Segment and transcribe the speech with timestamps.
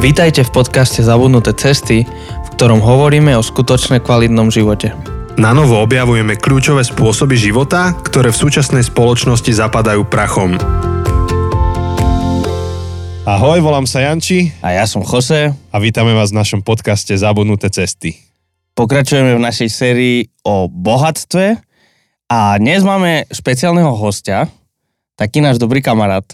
[0.00, 4.96] Vítajte v podcaste Zabudnuté cesty, v ktorom hovoríme o skutočne kvalitnom živote.
[5.36, 10.56] Na novo objavujeme kľúčové spôsoby života, ktoré v súčasnej spoločnosti zapadajú prachom.
[13.28, 15.52] Ahoj, volám sa Janči A ja som Jose.
[15.52, 18.16] a vítame vás v našom podcaste Zabudnuté cesty.
[18.72, 21.60] Pokračujeme v našej sérii o bohatstve
[22.32, 24.48] a dnes máme špeciálneho hostia,
[25.20, 26.24] taký náš dobrý kamarát,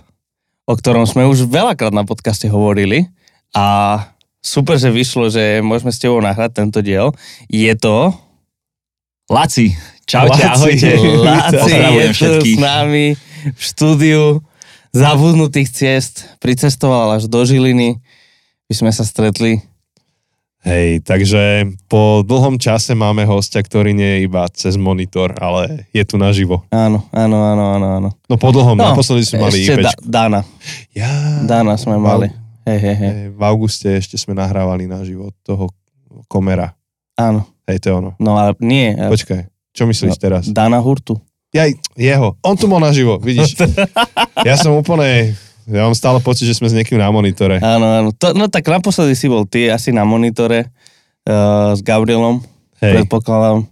[0.70, 3.10] o ktorom sme už veľakrát na podcaste hovorili
[3.54, 3.66] a
[4.40, 7.10] super, že vyšlo, že môžeme s tebou nahrať tento diel.
[7.50, 8.14] Je to
[9.26, 9.74] Laci,
[10.06, 10.46] čaute, Laci.
[10.46, 10.90] ahojte.
[11.26, 13.18] Laci, je tu s nami
[13.50, 14.38] v štúdiu
[14.94, 16.30] zabudnutých ciest.
[16.38, 17.98] Pricestoval až do Žiliny,
[18.70, 19.66] by sme sa stretli.
[20.66, 26.02] Hej, takže po dlhom čase máme hostia, ktorý nie je iba cez monitor, ale je
[26.02, 26.66] tu naživo.
[26.74, 28.08] Áno, áno, áno, áno, áno.
[28.26, 29.94] No po dlhom, no, naposledy sme mali ešte da.
[30.02, 30.40] Dana.
[30.90, 31.06] Ja,
[31.46, 32.34] Dana sme mali.
[32.66, 33.12] Hej, hej, hej.
[33.30, 35.70] V auguste ešte sme nahrávali naživo toho
[36.26, 36.74] komera.
[37.14, 37.46] Áno.
[37.64, 38.10] Hej, to je ono.
[38.18, 38.90] No ale nie.
[38.92, 40.20] Počkaj, čo myslíš No.
[40.20, 40.42] teraz?
[40.46, 41.18] Dana Hurtu.
[41.50, 41.64] Ja,
[41.94, 42.34] jeho.
[42.42, 43.54] On tu bol naživo, vidíš.
[44.44, 45.32] Ja som úplne,
[45.64, 47.58] ja mám stále pocit, že sme s niekým na monitore.
[47.58, 48.08] Áno, áno.
[48.12, 50.70] To, no tak naposledy si bol ty asi na monitore
[51.24, 52.44] uh, s Gabrielom,
[52.78, 53.02] Hej.
[53.02, 53.66] predpokladám.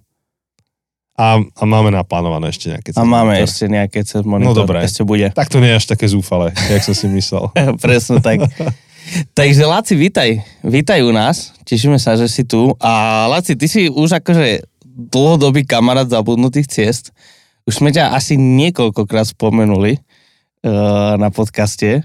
[1.14, 3.46] A, a máme naplánované ešte nejaké A máme monitor.
[3.46, 4.50] ešte nejaké cez monitor.
[4.50, 4.82] No dobré.
[4.82, 5.30] Ešte bude.
[5.30, 7.54] Tak to nie je až také zúfale, jak som si myslel.
[7.84, 8.42] Presne tak.
[9.38, 10.42] Takže Laci, vítaj.
[10.66, 11.54] Vítaj u nás.
[11.62, 12.74] Tešíme sa, že si tu.
[12.82, 17.14] A Laci, ty si už akože dlhodobý kamarát zabudnutých ciest.
[17.62, 20.02] Už sme ťa asi niekoľkokrát spomenuli
[20.66, 22.02] uh, na podcaste.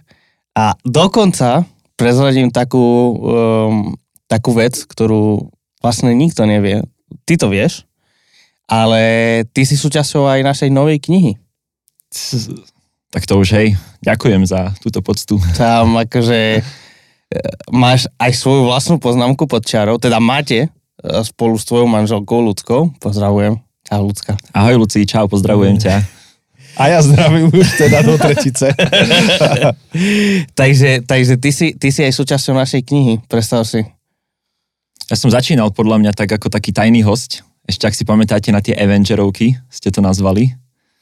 [0.53, 1.65] A dokonca
[1.97, 3.97] prezradím takú, um,
[4.29, 5.49] takú vec, ktorú
[5.81, 6.85] vlastne nikto nevie.
[7.25, 7.88] Ty to vieš,
[8.69, 9.01] ale
[9.49, 11.41] ty si súčasťou aj našej novej knihy.
[13.09, 13.67] Tak to už hej,
[14.05, 15.41] ďakujem za túto poctu.
[15.57, 16.61] Tam akože
[17.73, 20.69] máš aj svoju vlastnú poznámku pod čarou, teda máte e,
[21.25, 23.01] spolu s tvojou manželkou Ľudskou.
[23.01, 23.57] Pozdravujem.
[23.89, 24.37] Čau, Ľudská.
[24.53, 26.05] Ahoj Luci, čau, pozdravujem ťa.
[26.77, 28.71] A ja zdravím už teda do tretice.
[30.59, 33.81] takže takže ty, si, ty si aj súčasťou našej knihy, predstav si.
[35.09, 37.41] Ja som začínal podľa mňa tak ako taký tajný host.
[37.69, 40.49] Ešte ak si pamätáte na tie Avengerovky, ste to nazvali.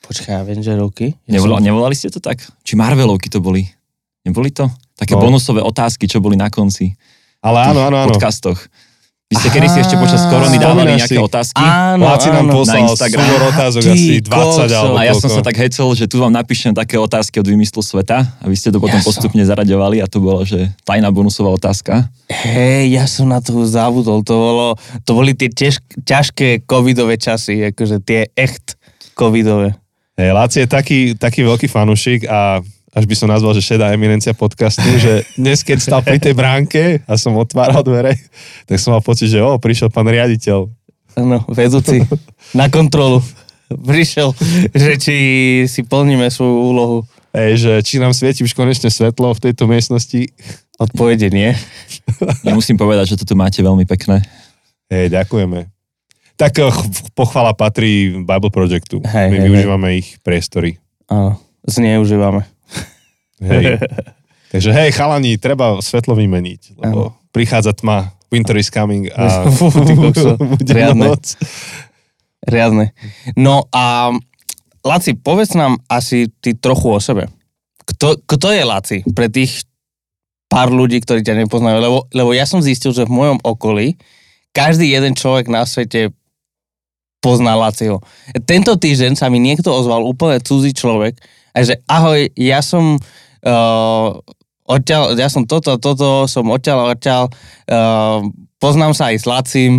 [0.04, 1.16] Počkaj, Avengerovky?
[1.32, 2.44] Nevolali, nevolali ste to tak?
[2.68, 3.64] Či Marvelovky to boli?
[4.28, 4.68] Neboli to?
[5.00, 5.24] Také No.
[5.24, 6.92] bonusové otázky, čo boli na konci.
[7.40, 8.12] Ale áno, áno, áno.
[8.12, 8.60] podcastoch.
[9.28, 11.20] Vy ste kedy si ešte počas korony dávali nejaké si?
[11.20, 11.60] otázky?
[11.60, 14.64] Áno, Láci nám poslal súbor otázok Ty asi 20 kokso.
[14.64, 17.84] alebo A ja som sa tak hecel, že tu vám napíšem také otázky od vymyslu
[17.84, 21.12] sveta a vy ste to potom Ja som- postupne zaraďovali a to bolo, že tajná
[21.12, 22.08] bonusová otázka.
[22.32, 24.24] Hej, ja som na to zabudol.
[24.24, 24.68] To, bolo,
[25.04, 28.80] to boli tie tež, ťažké covidové časy, akože tie echt
[29.12, 29.76] covidové.
[30.16, 32.64] Hej, Láci je taký, taký veľký fanúšik a
[32.98, 37.06] až by som nazval, že šedá eminencia podcastu, že dnes, keď stal pri tej bránke
[37.06, 38.18] a som otváral dvere,
[38.66, 40.66] tak som mal pocit, že o, prišiel pán riaditeľ.
[41.14, 42.02] Áno, vedúci
[42.58, 43.22] na kontrolu.
[43.70, 44.34] Prišiel,
[44.74, 45.16] že či
[45.70, 46.98] si plníme svoju úlohu.
[47.38, 50.34] Hej, že či nám svieti už konečne svetlo v tejto miestnosti.
[50.82, 51.54] Odpovede nie.
[52.42, 54.26] Nemusím povedať, že toto máte veľmi pekné.
[54.90, 55.70] Hej, ďakujeme.
[56.38, 59.04] Tak eh, ch- pochvala patrí Bible Projectu.
[59.06, 60.80] Hej, My hej, využívame ich priestory.
[61.10, 61.38] Áno,
[61.68, 62.46] zneužívame.
[63.42, 63.78] Hej.
[64.54, 69.44] Takže hej, chalani, treba svetlo vymeniť, lebo prichádza tma, winter is coming a
[70.56, 71.12] bude Riadne.
[71.12, 71.36] noc.
[72.48, 72.96] Riadne.
[73.36, 74.16] No a
[74.88, 77.28] Laci, povedz nám asi ty trochu o sebe.
[77.84, 79.68] Kto, kto je Laci pre tých
[80.48, 81.84] pár ľudí, ktorí ťa nepoznajú?
[81.84, 84.00] Lebo, lebo ja som zistil, že v mojom okolí
[84.56, 86.16] každý jeden človek na svete
[87.20, 88.00] pozná Laciho.
[88.48, 91.20] Tento týždeň sa mi niekto ozval, úplne cudzí človek,
[91.52, 93.02] a že ahoj, ja som
[93.46, 94.18] uh,
[94.68, 97.32] odtiaľ, ja som toto, toto, som odtiaľ, odtiaľ,
[97.72, 98.20] uh,
[98.58, 99.74] poznám sa aj s Lacim,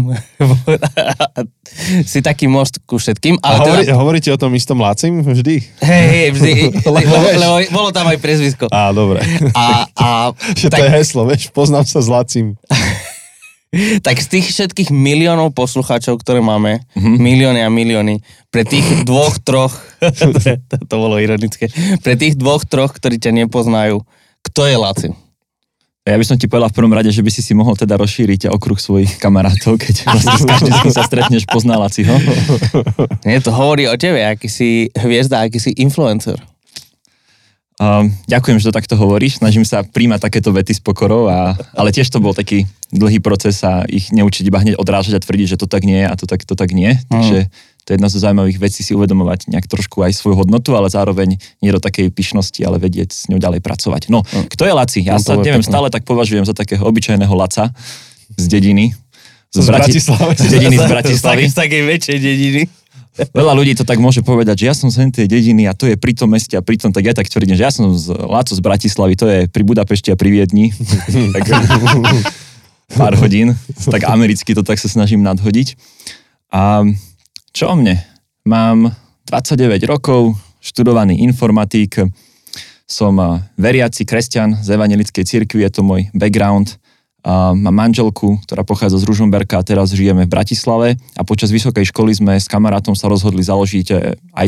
[2.10, 5.56] si taký most ku všetkým, A ale hovorí, teda, hovoríte o tom istom Lacim vždy?
[5.82, 6.52] hej, hej, vždy,
[6.96, 8.70] Lebo lebo, bolo tam aj prezvisko.
[8.70, 9.20] Á, dobre.
[9.52, 10.08] A, a
[10.58, 12.56] Že to tak, je heslo, vieš, poznám sa s Lacim.
[14.06, 17.17] tak z tých všetkých miliónov poslucháčov, ktoré máme, Mhm.
[17.17, 20.32] milióny a milióny, pre tých dvoch, troch, to,
[20.91, 21.69] to bolo ironické,
[22.00, 24.00] pre tých dvoch, troch, ktorí ťa nepoznajú,
[24.43, 25.11] kto je Laci?
[26.09, 28.49] Ja by som ti povedal v prvom rade, že by si si mohol teda rozšíriť
[28.49, 32.17] okruh svojich kamarátov, keď vlastne s každým, s kým sa stretneš, poznala si ho.
[33.29, 36.41] Nie, to hovorí o tebe, aký si hviezda, aký si influencer.
[37.78, 39.38] Um, ďakujem, že to takto hovoríš.
[39.38, 43.62] Snažím sa príjmať takéto vety s pokorou, a, ale tiež to bol taký dlhý proces
[43.62, 46.26] a ich neučiť iba hneď odrážať a tvrdiť, že to tak nie je a to
[46.26, 46.98] tak, to tak nie.
[47.06, 47.46] Takže
[47.86, 51.40] To je jedna zo zaujímavých vecí si uvedomovať nejak trošku aj svoju hodnotu, ale zároveň
[51.64, 54.12] nie do takej pyšnosti, ale vedieť s ňou ďalej pracovať.
[54.12, 54.44] No, Hm.
[54.52, 55.00] kto je Laci?
[55.08, 55.72] Ja No, sa, neviem, pekné.
[55.72, 57.72] stále tak považujem za takého obyčajného Laca
[58.36, 58.92] z dediny.
[59.56, 60.36] Z Bratislavy.
[60.36, 61.42] Z dediny z Bratislavy.
[61.48, 62.62] Z takej väčšej dediny.
[63.35, 65.99] Veľa ľudí to tak môže povedať, že ja som z tej dediny a to je
[65.99, 68.55] pri tom meste a pri tom, tak ja tak tvrdím, že ja som z Laco
[68.55, 70.70] z Bratislavy, to je pri Budapešti a pri Viedni.
[71.35, 71.44] tak,
[72.94, 73.59] pár hodín,
[73.91, 75.75] tak americky to tak sa snažím nadhodiť.
[76.55, 76.87] A
[77.50, 78.00] čo o mne?
[78.47, 78.94] Mám
[79.29, 82.09] 29 rokov, študovaný informatík,
[82.88, 86.81] som a, veriaci kresťan z evangelickej cirkvi, je to môj background.
[87.26, 90.88] A mám manželku, ktorá pochádza z Ružomberka a teraz žijeme v Bratislave
[91.19, 93.94] a počas vysokej školy sme s kamarátom sa rozhodli založiť e,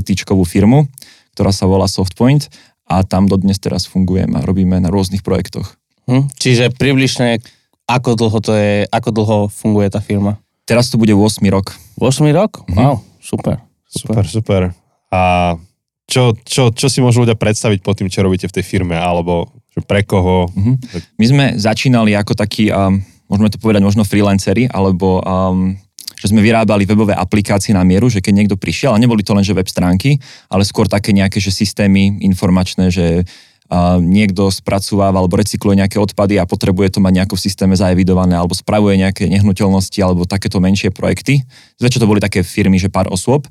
[0.00, 0.86] IT-čkovú firmu,
[1.34, 2.46] ktorá sa volá Softpoint
[2.86, 5.74] a tam dodnes teraz fungujem a robíme na rôznych projektoch.
[6.06, 6.30] Hm?
[6.38, 7.42] Čiže približne,
[7.90, 10.38] ako dlho to je, ako dlho funguje tá firma?
[10.62, 11.74] Teraz to bude 8 rok.
[11.98, 12.62] 8 rok?
[12.70, 12.78] Mhm.
[12.78, 13.58] Wow, super.
[13.90, 14.60] Super, super.
[15.10, 15.54] A
[16.06, 19.50] čo, čo, čo si môžu ľudia predstaviť pod tým, čo robíte v tej firme, alebo
[19.70, 20.50] že pre koho?
[20.50, 20.72] Mhm.
[21.18, 22.98] My sme začínali ako takí, um,
[23.30, 25.78] môžeme to povedať možno freelanceri, alebo um,
[26.20, 29.40] že sme vyrábali webové aplikácie na mieru, že keď niekto prišiel, a neboli to len
[29.40, 30.20] že web stránky,
[30.52, 36.36] ale skôr také nejaké že systémy informačné, že uh, niekto spracováva alebo recykluje nejaké odpady
[36.36, 40.92] a potrebuje to mať nejako v systéme zaevidované, alebo spravuje nejaké nehnuteľnosti, alebo takéto menšie
[40.92, 41.40] projekty.
[41.80, 43.48] Zväčša to boli také firmy, že pár osôb.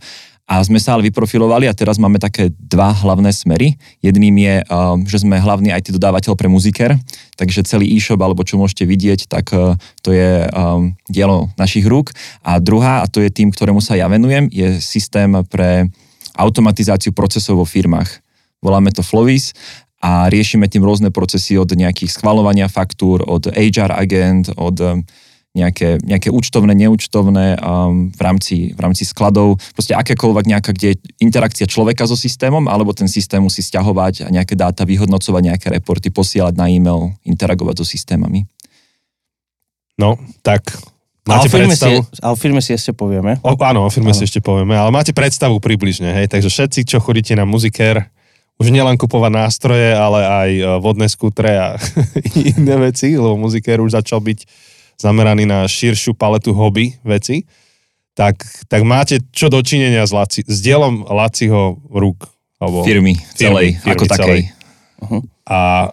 [0.49, 3.77] A sme sa ale vyprofilovali a teraz máme také dva hlavné smery.
[4.01, 6.97] Jedným je, um, že sme hlavný IT dodávateľ pre muziker,
[7.37, 12.09] takže celý e-shop, alebo čo môžete vidieť, tak uh, to je um, dielo našich rúk.
[12.41, 15.93] A druhá, a to je tým, ktorému sa ja venujem, je systém pre
[16.33, 18.09] automatizáciu procesov vo firmách.
[18.65, 19.53] Voláme to Flovis
[20.01, 25.05] a riešime tým rôzne procesy od nejakých schvalovania faktúr, od HR agent, od um,
[25.57, 30.99] nejaké, nejaké účtovné, neúčtovné um, v, rámci, v rámci skladov, proste akékoľvek nejaká, kde je
[31.25, 36.13] interakcia človeka so systémom, alebo ten systém musí stiahovať a nejaké dáta, vyhodnocovať nejaké reporty,
[36.13, 38.45] posielať na e-mail, interagovať so systémami.
[39.97, 40.69] No, tak
[41.25, 41.99] A o, máte firme si, predstavu?
[42.21, 43.41] a o firme si ešte povieme.
[43.41, 44.17] O, áno, o firme Áno.
[44.21, 46.29] si ešte povieme, ale máte predstavu približne, hej?
[46.29, 48.05] Takže všetci, čo chodíte na muziker,
[48.59, 51.67] už nielen kupovať nástroje, ale aj e, vodné skútre a
[52.59, 54.68] iné veci, lebo muziker už začal byť
[54.99, 57.47] zameraný na širšiu paletu hobby veci,
[58.13, 62.27] tak, tak máte čo dočinenia s, Laci, s dielom Laciho rúk.
[62.59, 64.19] Alebo, Firmy celej, firmy ako celej.
[64.19, 65.23] takej.
[65.47, 65.87] A,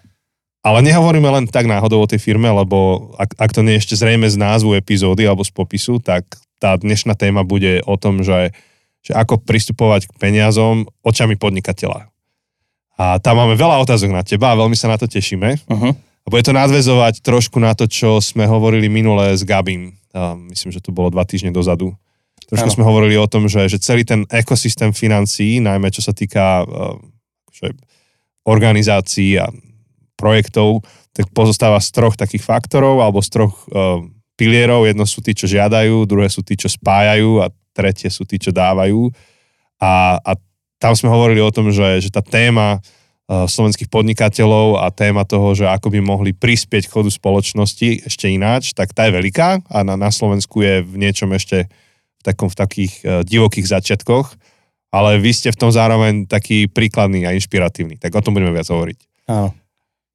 [0.67, 3.94] ale nehovoríme len tak náhodou o tej firme, lebo ak, ak to nie je ešte
[4.03, 6.26] zrejme z názvu epizódy alebo z popisu, tak
[6.58, 8.50] tá dnešná téma bude o tom, že,
[9.06, 12.11] že ako pristupovať k peniazom očami podnikateľa.
[12.99, 15.62] A tam máme veľa otázok na teba a veľmi sa na to tešíme.
[15.70, 15.94] Uh-huh.
[16.26, 19.94] A bude to nadvezovať trošku na to, čo sme hovorili minule s Gabim.
[20.11, 21.94] A myslím, že to bolo dva týždne dozadu.
[22.50, 22.75] Trošku Áno.
[22.78, 26.99] sme hovorili o tom, že, že celý ten ekosystém financií, najmä čo sa týka uh,
[27.55, 27.73] že
[28.46, 29.50] organizácií a
[30.14, 30.82] projektov,
[31.14, 34.02] tak pozostáva z troch takých faktorov alebo z troch uh,
[34.38, 34.87] pilierov.
[34.87, 38.55] Jedno sú tí, čo žiadajú, druhé sú tí, čo spájajú a tretie sú tí, čo
[38.55, 39.11] dávajú.
[39.82, 40.32] A, a
[40.79, 42.81] tam sme hovorili o tom, že, že tá téma
[43.26, 48.70] slovenských podnikateľov a téma toho, že ako by mohli prispieť k chodu spoločnosti ešte ináč,
[48.70, 52.56] tak tá je veľká a na, na Slovensku je v niečom ešte v, takom, v
[52.56, 54.38] takých uh, divokých začiatkoch,
[54.94, 58.70] ale vy ste v tom zároveň taký príkladný a inšpiratívny, tak o tom budeme viac
[58.70, 58.99] hovoriť.
[59.26, 59.50] Áno.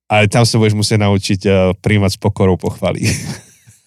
[0.07, 3.11] Ale tam sa budeš musieť naučiť uh, príjmať s pokorou pochvaly.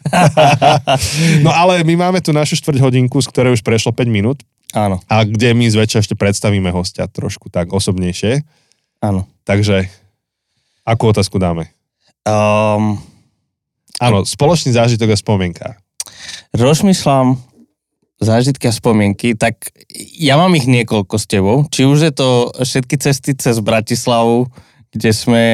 [1.45, 4.45] no ale my máme tu našu štvrť hodinku, z ktorej už prešlo 5 minút
[4.75, 8.43] Áno, a kde my zväčša ešte predstavíme hostia trošku tak osobnejšie.
[9.05, 9.29] Áno.
[9.45, 9.85] Takže,
[10.89, 11.69] akú otázku dáme?
[12.25, 12.97] Um,
[14.03, 15.67] Áno, spoločný zážitok a spomienka.
[16.55, 17.39] rozmýšľam
[18.19, 19.71] zážitky a spomienky, tak
[20.19, 21.57] ja mám ich niekoľko s tebou.
[21.71, 24.51] Či už je to všetky cesty cez Bratislavu,
[24.91, 25.45] kde sme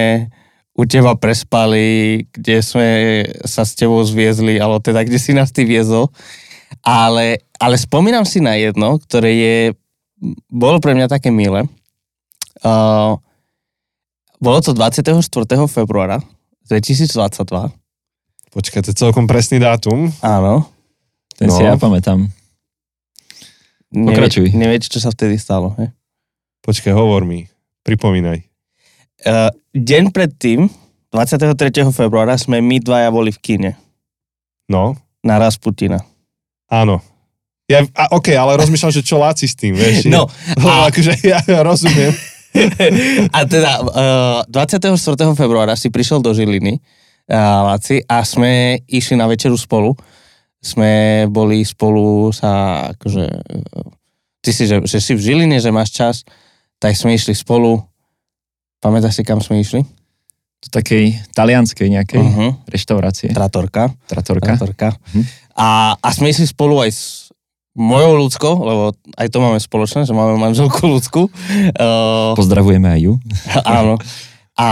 [0.72, 2.88] u teba prespali, kde sme
[3.44, 6.08] sa s tebou zviezli, alebo teda kde si nás ty viezol.
[6.80, 9.56] Ale, ale spomínam si na jedno, ktoré je,
[10.48, 11.66] bolo pre mňa také milé.
[12.60, 13.18] Uh,
[14.40, 15.20] bolo to 24.
[15.66, 16.18] februára
[16.66, 17.70] 2022.
[18.50, 20.10] Počkaj, to je celkom presný dátum.
[20.20, 20.66] Áno.
[21.36, 21.54] Ten No.
[21.54, 22.26] si ja pamätám.
[23.90, 24.50] Pokračuj.
[24.50, 25.74] Nevie, neviete, čo sa vtedy stalo.
[25.76, 25.90] He?
[26.60, 27.46] Počkaj, hovor mi.
[27.82, 28.42] Pripomínaj.
[29.20, 30.70] Uh, deň predtým,
[31.10, 31.58] 23.
[31.90, 33.70] februára, sme my dvaja boli v kine
[34.64, 35.98] No, na Rasputina.
[36.66, 37.02] áno.
[37.66, 40.06] Ja, a, OK, ale rozmýšľam, že čo láci s tým, vieš.
[40.10, 40.26] No,
[40.58, 42.10] a- akože ja, ja rozumiem.
[43.36, 43.72] A teda
[44.44, 44.98] uh, 24.
[45.38, 46.78] februára si prišiel do Žiliny,
[47.30, 49.94] uh, Laci, a sme išli na večeru spolu.
[50.60, 55.94] Sme boli spolu sa akože uh, ty si, že, že si v Žiline, že máš
[55.94, 56.16] čas,
[56.80, 57.80] tak sme išli spolu.
[58.80, 59.84] Pamätáš si, kam sme išli?
[60.60, 62.52] Do takej talianskej nejakej Uh-huh.
[62.68, 63.32] reštaurácie.
[63.32, 63.88] Tratorka.
[64.04, 64.56] Tratorka.
[64.56, 64.88] Tratorka.
[65.12, 65.22] Mhm.
[65.56, 67.29] A, a sme išli spolu aj s
[67.80, 68.82] mojou ľudskou, lebo
[69.16, 71.32] aj to máme spoločné, že máme manželku ľudskú.
[71.80, 73.12] Uh, Pozdravujeme aj ju.
[73.64, 73.96] áno.
[74.60, 74.68] A,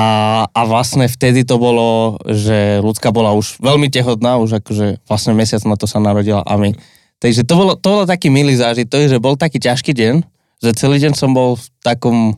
[0.53, 5.65] a vlastne vtedy to bolo, že ľudská bola už veľmi tehotná, už akože vlastne mesiac
[5.65, 6.77] na to sa narodila a my.
[7.25, 10.15] Takže to bolo, to bolo taký milý zážitok, že bol taký ťažký deň,
[10.61, 12.37] že celý deň som bol v takom,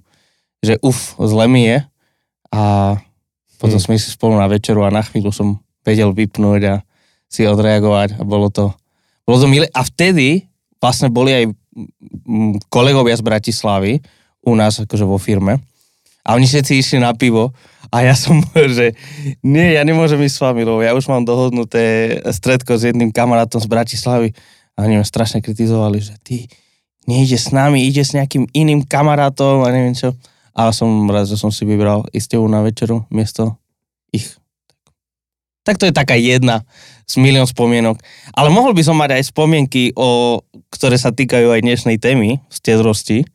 [0.62, 1.78] že uf, zle mi je.
[2.54, 2.62] A
[3.58, 3.84] potom Hmm.
[3.84, 6.74] sme išli spolu na večeru a na chvíľu som vedel vypnúť a
[7.26, 8.70] si odreagovať a bolo to,
[9.26, 9.66] bolo to milé.
[9.74, 10.50] A vtedy
[10.80, 11.44] vlastne boli aj
[12.26, 13.92] mm, kolegovia z Bratislavy
[14.42, 15.60] u nás akože vo firme
[16.25, 17.52] a oni všetci išli na pivo
[17.92, 18.40] a ja som,
[18.76, 18.96] že
[19.44, 23.60] nie, ja nemôžem ísť s vami, lebo ja už mám dohodnuté stredko s jedným kamarátom
[23.60, 24.28] z Bratislavy
[24.76, 26.49] a oni ma strašne kritizovali, že ty
[27.08, 30.14] nejde s nami, ide s nejakým iným kamarátom a neviem čo.
[30.54, 33.56] A som rád, že som si vybral ísť na večeru miesto
[34.14, 34.37] ich.
[35.62, 36.66] Tak to je taká jedna
[37.10, 37.98] z milión spomienok.
[38.30, 40.38] Ale mohol by som mať aj spomienky, o,
[40.70, 43.26] ktoré sa týkajú aj dnešnej témy, stedrosti.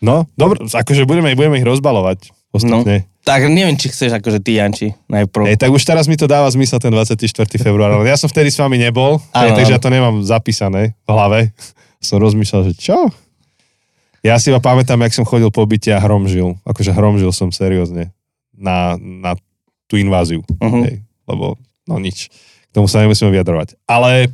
[0.00, 3.04] No, dobre, akože budeme, budeme ich rozbalovať postupne.
[3.26, 5.50] Tak neviem, či chceš akože ty, Janči, najprv.
[5.50, 7.18] Ej, tak už teraz mi to dáva zmysel ten 24.
[7.58, 10.96] február, ale ja som vtedy s vami nebol, Áno, ej, takže ja to nemám zapísané
[11.04, 11.38] v hlave.
[12.06, 13.10] Som rozmýšľal, že čo?
[14.22, 16.54] Ja si iba pamätám, jak som chodil po byte a hromžil.
[16.62, 18.14] Akože hromžil som seriózne
[18.56, 19.38] na, na
[19.86, 20.42] tú inváziu.
[20.58, 20.82] Uh-huh.
[20.86, 22.30] Hej, lebo, no nič.
[22.70, 23.78] K tomu sa nemusíme vyjadrovať.
[23.88, 24.30] Ale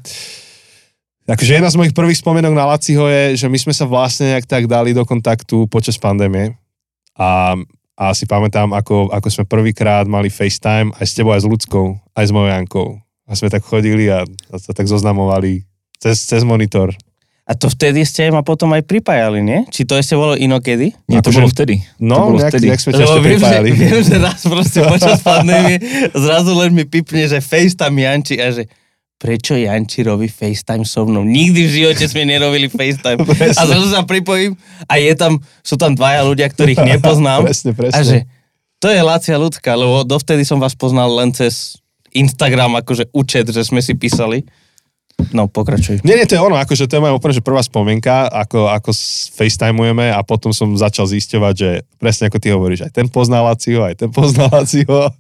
[1.29, 4.49] akože jedna z mojich prvých spomienok na Laciho je, že my sme sa vlastne nejak
[4.49, 6.59] tak dali do kontaktu počas pandémie
[7.15, 7.55] a,
[7.95, 11.87] a si pamätám, ako, ako sme prvýkrát mali FaceTime aj s tebou, aj s ľudskou,
[12.17, 12.89] aj s mojou Jankou.
[13.29, 15.63] A sme tak chodili a, a sa tak zoznamovali
[16.03, 16.91] cez, cez monitor.
[17.53, 19.69] A to vtedy ste ma potom aj pripájali, nie?
[19.69, 20.97] Či to ešte bolo inokedy?
[21.05, 21.85] Nie, to bolo vtedy.
[21.85, 22.67] to No, bolo nejak, vtedy.
[22.67, 23.69] nejak sme ťa ešte Lebo viem že, pripájali.
[23.71, 25.77] viem, že raz proste počas pandémie
[26.11, 28.65] zrazu len mi pipne, že FaceTime Janči a že
[29.15, 31.21] prečo Janči robí FaceTime so mnou?
[31.23, 33.21] Nikdy v živote sme nerobili FaceTime.
[33.29, 33.55] Presne.
[33.55, 37.45] A zrazu sa pripojím a je tam, sú tam dvaja ľudia, ktorých nepoznám.
[37.45, 37.93] Presne, presne.
[37.93, 38.17] A že
[38.79, 41.77] to je Lácia ľudská, lebo dovtedy som vás poznal len cez
[42.11, 44.43] Instagram, akože účet, že sme si písali.
[45.31, 46.03] No, pokračuj.
[46.03, 48.91] Nie, nie, to je ono, akože to je moja úplne že prvá spomienka, ako, ako
[48.91, 53.39] s- facetimujeme a potom som začal zisťovať, že presne ako ty hovoríš, aj ten pozná
[53.41, 55.15] Lacio, aj ten pozná Lacio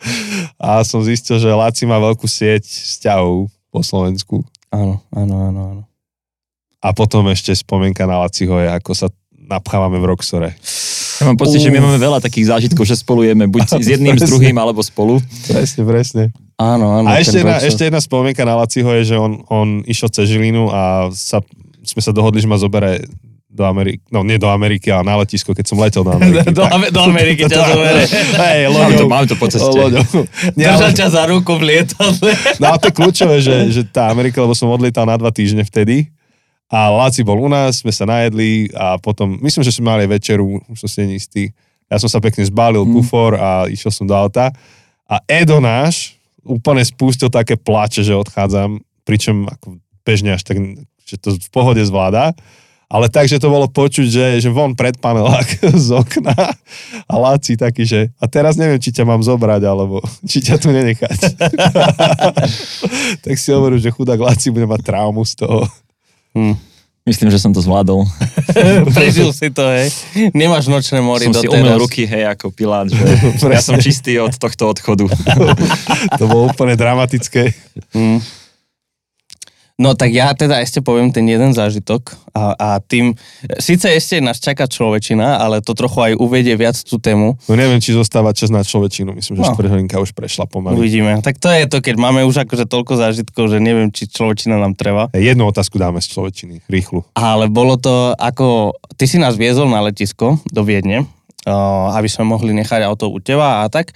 [0.58, 4.42] a som zistil, že Laci má veľkú sieť vzťahov po Slovensku.
[4.68, 5.82] Áno, áno, áno, áno.
[6.82, 10.50] A potom ešte spomienka na Laciho je, ako sa napchávame v Roxore.
[11.20, 14.26] Ja mám pocit, že my máme veľa takých zážitkov, že spolujeme buď s jedným, s
[14.26, 14.30] Presne.
[14.34, 15.22] druhým, alebo spolu.
[15.46, 16.22] Presne, presne.
[16.64, 17.06] Áno, áno.
[17.06, 20.68] A ešte jedna, ešte jedna spomienka na Laciho je, že on, on išiel cez Žilinu
[20.68, 21.42] a sa,
[21.80, 23.02] sme sa dohodli, že ma zobere
[23.46, 26.48] do Ameriky, no nie do Ameriky, ale na letisko, keď som letel do Ameriky.
[26.48, 26.88] do, tak.
[26.88, 28.02] Do Ameriky ťa zobere.
[28.08, 29.08] Hej, Mám to, loďou.
[29.10, 29.68] mám to po ceste.
[29.76, 30.04] Loďou.
[30.54, 32.30] Nie, ale- ťa za ruku v lietadle.
[32.56, 35.60] No a to je kľúčové, že, že tá Amerika, lebo som odlietal na dva týždne
[35.62, 36.08] vtedy
[36.66, 40.56] a Láci bol u nás, sme sa najedli a potom, myslím, že sme mali večeru,
[40.64, 41.52] už som si není istý.
[41.86, 42.92] Ja som sa pekne zbalil, Mm.
[42.94, 44.48] kufor a išiel som do auta
[45.04, 46.16] a Edo náš
[46.46, 50.58] úplne spustil také pláče, že odchádzam, pričom ako bežne až tak,
[51.06, 52.34] že to v pohode zvláda.
[52.92, 56.36] Ale tak, že to bolo počuť, že, že von pred panelák z okna
[57.08, 60.68] a Láci taký, že a teraz neviem, či ťa mám zobrať, alebo či ťa tu
[60.68, 61.18] nenechať.
[63.24, 65.64] tak si hovorím, že chudák Láci bude mať traumu z toho.
[66.36, 66.71] Hm.
[67.02, 68.06] Myslím, že som to zvládol.
[68.94, 69.90] Prežil si to, hej.
[70.38, 73.02] Nemáš nočné mori Som do si umil ruky, hej, ako Pilát, že
[73.54, 75.10] ja som čistý od tohto odchodu.
[76.20, 77.50] To bolo úplne dramatické.
[77.90, 78.22] Hm.
[79.82, 83.18] No tak ja teda ešte poviem ten jeden zážitok a, a tým,
[83.58, 87.34] síce ešte nás čaká človečina, ale to trochu aj uvedie viac tú tému.
[87.50, 89.10] No neviem, či zostáva čas na človečinu.
[89.10, 89.50] Myslím, že No.
[89.50, 90.78] štvrťhodinka už prešla pomaly.
[90.78, 91.18] Uvidíme.
[91.18, 94.78] Tak to je to, keď máme už akože toľko zážitkov, že neviem, či človečina nám
[94.78, 95.10] treba.
[95.10, 97.02] Jednu otázku dáme z človečiny, rýchlu.
[97.18, 101.10] Ale bolo to ako, ty si nás viezol na letisko do Viedne,
[101.90, 103.90] aby sme mohli nechať auto u teba a tak.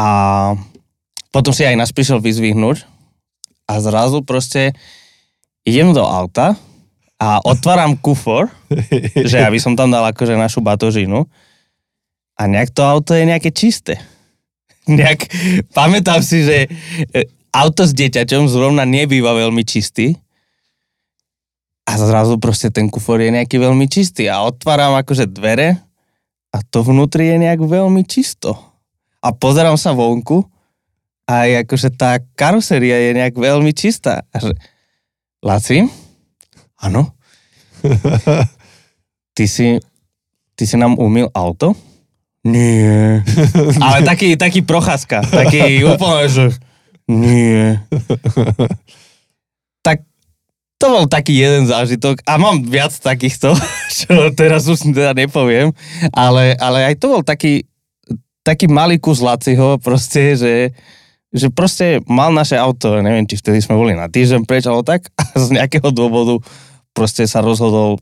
[0.00, 0.08] A
[1.28, 2.95] potom si aj nás prišiel vyzvihnúť
[3.66, 4.72] a zrazu proste
[5.66, 6.54] idem do auta
[7.18, 8.48] a otváram kufor,
[9.30, 11.26] že aby som tam dal akože našu batožinu
[12.38, 13.98] a nejak to auto je nejaké čisté.
[14.86, 15.26] Nejak,
[15.74, 16.70] pamätám si, že
[17.10, 20.14] e, auto s dieťaťom zrovna nebýva veľmi čistý
[21.82, 25.82] a zrazu proste ten kufor je nejaký veľmi čistý a otváram akože dvere
[26.54, 28.54] a to vnútri je nejak veľmi čisto.
[29.18, 30.46] A pozerám sa vonku
[31.26, 34.22] aj akože tá karoséria je nejak veľmi čistá.
[34.30, 34.54] A že,
[35.42, 35.86] Laci,
[36.78, 37.14] áno,
[39.36, 39.78] ty si,
[40.54, 41.74] ty si nám umil auto?
[42.46, 43.26] Nie.
[43.84, 46.44] Ale taký, taký procházka, taký úplne, že
[47.10, 47.78] nie.
[49.82, 50.06] Tak
[50.78, 53.54] to bol taký jeden zážitok a mám viac takýchto,
[53.98, 55.74] čo teraz už teda nepoviem,
[56.14, 57.66] ale, ale aj to bol taký,
[58.46, 60.54] taký malý kus Laciho proste, že,
[61.36, 65.12] že proste mal naše auto, neviem, či vtedy sme boli na týždeň preč, alebo tak,
[65.20, 66.40] a z nejakého dôvodu
[66.96, 68.00] proste sa rozhodol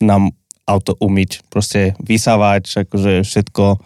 [0.00, 0.30] nám
[0.68, 3.80] auto umyť, proste vysávať, akože všetko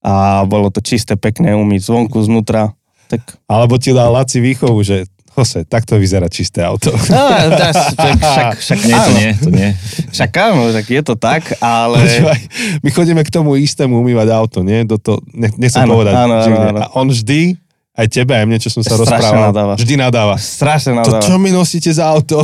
[0.00, 2.72] a bolo to čisté, pekné umyť zvonku, znútra,
[3.10, 3.20] tak...
[3.50, 6.90] Alebo ti dal Laci výchovu, že Jose, takto vyzerá čisté auto.
[7.12, 9.18] No, das, tak, však, však Nie, to áno.
[9.18, 9.70] nie, to nie.
[10.10, 12.00] Však áno, tak je to tak, ale...
[12.02, 12.40] Počúvaj,
[12.82, 14.82] my chodíme k tomu istému umývať auto, nie?
[14.86, 16.14] Do to, ne, nechcem Áno, povedať.
[16.16, 16.78] áno, áno, áno.
[16.82, 17.54] A on vždy,
[17.92, 19.74] aj tebe, aj mne, čo som sa Strašne rozprával, nadáva.
[19.74, 20.34] vždy nadáva.
[20.36, 21.22] Strašne To, nadáva.
[21.22, 22.42] čo mi nosíte za auto?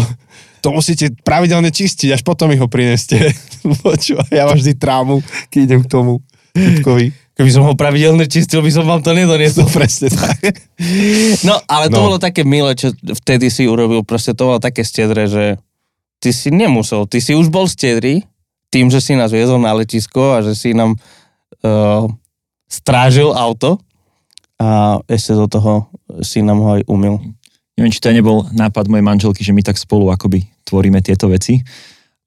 [0.59, 3.17] To musíte pravidelne čistiť, až potom mi ho prineste.
[4.31, 6.23] Ja mám vždy trámu, keď idem k tomu
[6.53, 7.11] typkovi.
[7.33, 9.63] Keby som ho pravidelne čistil, by som vám to nedoniesol.
[9.63, 10.57] No presne tak.
[11.43, 12.07] No, ale to No.
[12.07, 15.59] bolo také milé, čo vtedy si urobil, proste to bolo také stedré, že
[16.17, 18.25] ty si nemusel, ty si už bol stedrý
[18.69, 20.97] tým, že si nás viezol na letisko a že si nám
[21.61, 22.09] uh,
[22.67, 23.77] strážil auto
[24.57, 25.93] a ešte do toho
[26.25, 27.21] si nám ho aj umil.
[27.77, 31.61] Neviem, či to nebol nápad mojej manželky, že my tak spolu akoby tvoríme tieto veci.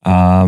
[0.06, 0.46] A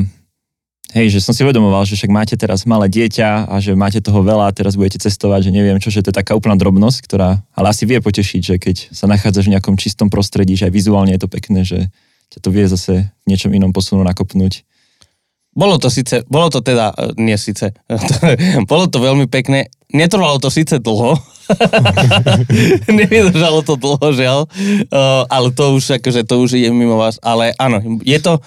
[0.93, 4.21] hej, že som si uvedomoval, že však máte teraz malé dieťa a že máte toho
[4.21, 7.41] veľa a teraz budete cestovať, že neviem čo, že to je taká úplná drobnosť, ktorá
[7.57, 11.11] ale asi vie potešiť, že keď sa nachádzaš v nejakom čistom prostredí, že aj vizuálne
[11.17, 11.89] je to pekné, že
[12.31, 14.63] ťa to vie zase v niečom inom posunúť, nakopnúť.
[15.51, 17.75] Bolo to síce, bolo to teda, e, nie síce,
[18.71, 21.19] bolo to veľmi pekné, netrvalo to síce dlho,
[22.99, 27.53] nevydržalo to dlho, žiaľ, uh, ale to už, akože to už je mimo vás, ale
[27.59, 28.39] áno, je to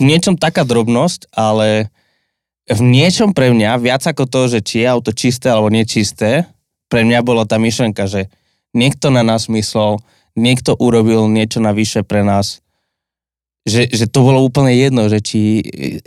[0.00, 1.92] v niečom taká drobnosť, ale
[2.70, 6.46] v niečom pre mňa, viac ako to, že či je auto čisté alebo nečisté,
[6.90, 8.30] pre mňa bola tá myšlenka, že
[8.74, 9.98] niekto na nás myslel,
[10.38, 12.62] niekto urobil niečo navyše pre nás,
[13.68, 15.60] že, že to bolo úplne jedno, že či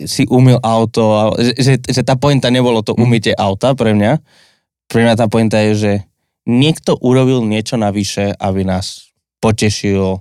[0.10, 4.17] si umil auto, že, že, že tá pointa nebolo to umytie auta pre mňa.
[4.89, 5.91] Pre mňa tá pointa je, že
[6.47, 10.19] niekto urobil niečo navyše, aby nás potešil.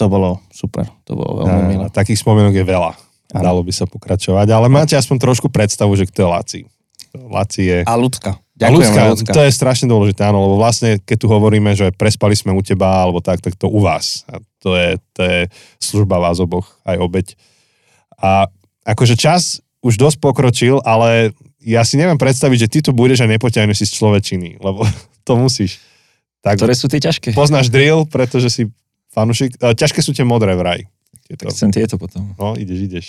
[0.00, 1.86] To bolo super, to bolo veľmi milé.
[1.92, 2.92] Takých spomienok je veľa.
[3.32, 3.44] Áno.
[3.44, 6.60] Dalo by sa pokračovať, ale máte aspoň trošku predstavu, že kto je Laci.
[7.16, 7.78] Laci je...
[7.88, 8.36] A ľudská.
[8.52, 9.32] Ďakujem, ľudská, ľudská.
[9.32, 13.00] to je strašne dôležité, áno, lebo vlastne, keď tu hovoríme, že prespali sme u teba,
[13.00, 14.28] alebo tak, tak to u vás.
[14.28, 15.38] A to je, to je
[15.80, 17.26] služba vás oboch, aj obeď.
[18.20, 18.46] A
[18.84, 23.30] akože čas už dosť pokročil, ale ja si neviem predstaviť, že ty tu budeš a
[23.30, 24.82] nepoťahneš si z človečiny, lebo
[25.26, 25.78] to musíš.
[26.42, 27.38] Tak Ktoré sú tie ťažké?
[27.38, 28.62] poznáš drill, pretože si
[29.14, 29.56] fanušik.
[29.56, 30.82] E, Ťažké sú tie modré vraj.
[31.22, 31.46] Tieto.
[31.46, 32.34] Tak chcem tieto potom.
[32.34, 33.06] No, ideš, ideš.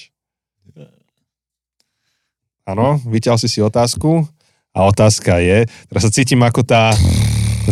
[2.64, 4.24] Áno, vyťal si si otázku
[4.72, 6.96] a otázka je, teraz sa cítim ako tá,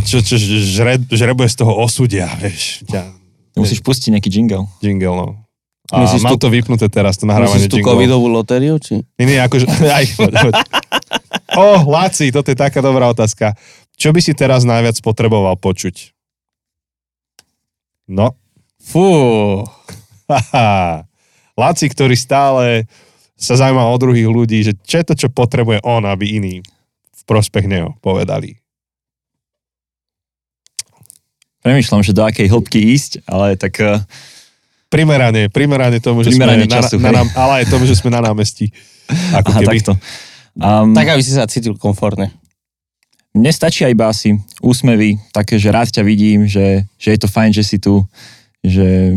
[0.03, 3.07] čo, čo žre, žrebuje z toho osudia, vieš, ťa,
[3.55, 4.67] Musíš pustiť nejaký jingle.
[4.79, 5.27] jingle, no.
[5.91, 9.03] A Myslíš mám tú- to vypnuté teraz, to nahrávanie Myslíš tú covidovú lotériu, či?
[9.19, 9.67] Nie, nie, akože,
[9.99, 10.53] aj, poď, poď.
[11.59, 13.59] O, Láci, toto je taká dobrá otázka.
[13.99, 16.15] Čo by si teraz najviac potreboval počuť?
[18.07, 18.39] No,
[18.81, 19.05] Fú.
[21.61, 22.89] Laci, ktorý stále
[23.37, 26.55] sa zaujíma o druhých ľudí, že čo je to, čo potrebuje on, aby iní
[27.13, 28.57] v prospech neho povedali.
[31.61, 34.01] Premýšľam, že do akej hĺbky ísť, ale tak uh,
[34.91, 38.19] Primerane, primerane tomu, že Primerane sme času, na, na, ale aj tomu, že sme na
[38.19, 38.75] námestí.
[39.39, 39.79] Ako aha, keby.
[39.79, 39.93] takto.
[40.59, 42.27] Um, tak aby si sa cítil komfortne.
[43.31, 47.31] Mne stačí aj iba asi úsmevy, také, že rád ťa vidím, že, že je to
[47.31, 48.03] fajn, že si tu,
[48.59, 49.15] že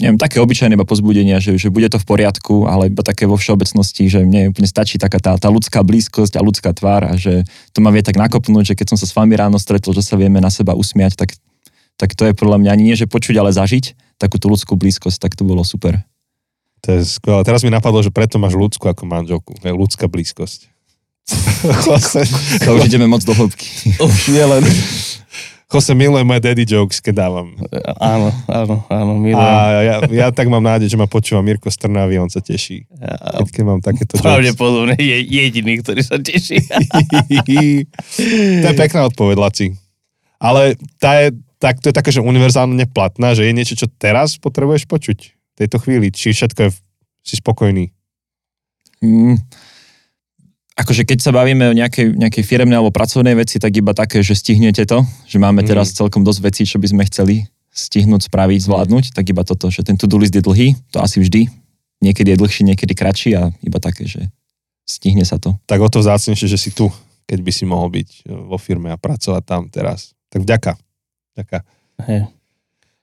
[0.00, 3.36] neviem, také obyčajné iba pozbudenia, že, že bude to v poriadku, ale iba také vo
[3.36, 7.44] všeobecnosti, že mne úplne stačí taká tá, tá ľudská blízkosť a ľudská tvár a že
[7.76, 10.16] to ma vie tak nakopnúť, že keď som sa s vami ráno stretol, že sa
[10.16, 11.36] vieme na seba usmiať, tak,
[12.00, 15.16] tak to je podľa mňa ani nie, že počuť, ale zažiť takú tú ľudskú blízkosť,
[15.16, 15.96] tak to bolo super.
[16.84, 17.40] To je skvelé.
[17.44, 19.56] Teraz mi napadlo, že preto máš ľudskú ako manželku.
[19.64, 20.68] Je ľudská blízkosť.
[22.66, 23.94] To už ideme moc do hĺbky.
[24.02, 24.64] Už nie len.
[25.70, 27.54] Jose miluje moje daddy jokes, keď dávam.
[28.02, 29.38] Áno, áno, áno, milujem.
[29.38, 32.90] A ja, ja tak mám nádej, že ma počúva Mirko Strnavý, on sa teší.
[32.90, 34.26] Keď, keď mám takéto jokes.
[34.26, 36.58] pravdepodobne je jediný, ktorý sa teší.
[38.66, 39.66] to je pekná odpoveď, Laci.
[40.42, 44.40] Ale tá je, tak, to je také, že univerzálne platná, že je niečo, čo teraz
[44.40, 46.08] potrebuješ počuť v tejto chvíli.
[46.08, 46.70] Či všetko je,
[47.20, 47.92] si spokojný.
[49.04, 49.36] Mm,
[50.76, 54.32] akože keď sa bavíme o nejakej, nejakej firemnej alebo pracovnej veci, tak iba také, že
[54.32, 55.68] stihnete to, že máme Mm.
[55.68, 59.84] teraz celkom dosť vecí, čo by sme chceli stihnúť, spraviť, zvládnuť, tak iba toto, že
[59.84, 61.46] ten to-do list je dlhý, to asi vždy.
[62.00, 64.32] Niekedy je dlhší, niekedy kratší a iba také, že
[64.88, 65.54] stihne sa to.
[65.68, 66.88] Tak o to vzácnejšie, že si tu,
[67.28, 70.16] keď by si mohol byť e, vo firme a pracovať tam teraz.
[70.32, 70.74] Tak vďaka.
[71.40, 71.58] Vďaka.
[72.04, 72.28] Hej.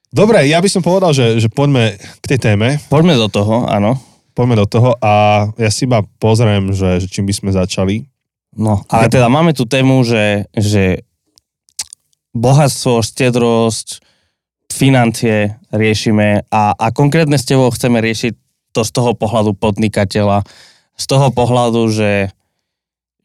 [0.08, 2.80] Dobre, ja by som povedal, že, že poďme k tej téme.
[2.88, 4.00] Poďme do toho, áno.
[4.32, 8.08] Poďme do toho a ja si iba pozriem, že, že čím by sme začali.
[8.58, 11.06] No, ale teda máme tu tému, že, že
[12.34, 14.02] bohatstvo, štedrosť,
[14.72, 18.34] financie riešime a, a konkrétne s tebou chceme riešiť
[18.76, 20.46] to z toho pohľadu podnikateľa,
[20.94, 22.30] z toho pohľadu, že,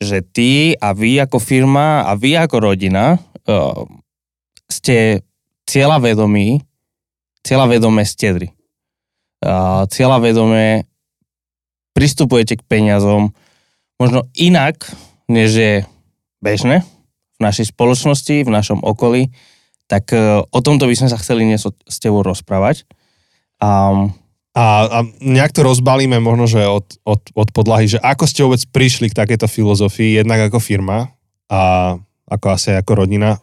[0.01, 3.85] že ty a vy ako firma a vy ako rodina uh,
[4.73, 5.21] ste
[5.69, 6.65] cieľavedomí,
[7.45, 8.57] cieľavedomé stedri.
[9.93, 10.89] Cieľavedomé
[11.93, 13.37] pristupujete k peniazom
[14.01, 14.89] možno inak,
[15.29, 15.75] než je
[16.41, 16.83] bežné
[17.37, 19.31] v našej spoločnosti, v našom okolí,
[19.87, 22.89] tak uh, o tomto by sme sa chceli dnes s tebou rozprávať.
[23.61, 24.17] Um,
[24.53, 28.63] a, a nejak to rozbalíme možno, že od, od, od podlahy, že ako ste vôbec
[28.69, 31.13] prišli k takéto filozofii, jednak ako firma
[31.49, 31.95] a
[32.29, 33.41] ako asi ako rodina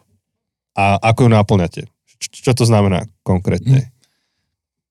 [0.80, 1.82] a ako ju náplňate.
[2.20, 3.92] Čo, čo to znamená konkrétne?
[3.92, 3.98] Mm.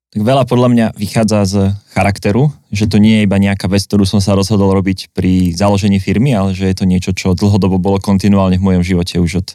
[0.09, 1.55] Tak veľa podľa mňa vychádza z
[1.93, 6.01] charakteru, že to nie je iba nejaká vec, ktorú som sa rozhodol robiť pri založení
[6.01, 9.49] firmy, ale že je to niečo, čo dlhodobo bolo kontinuálne v mojom živote už od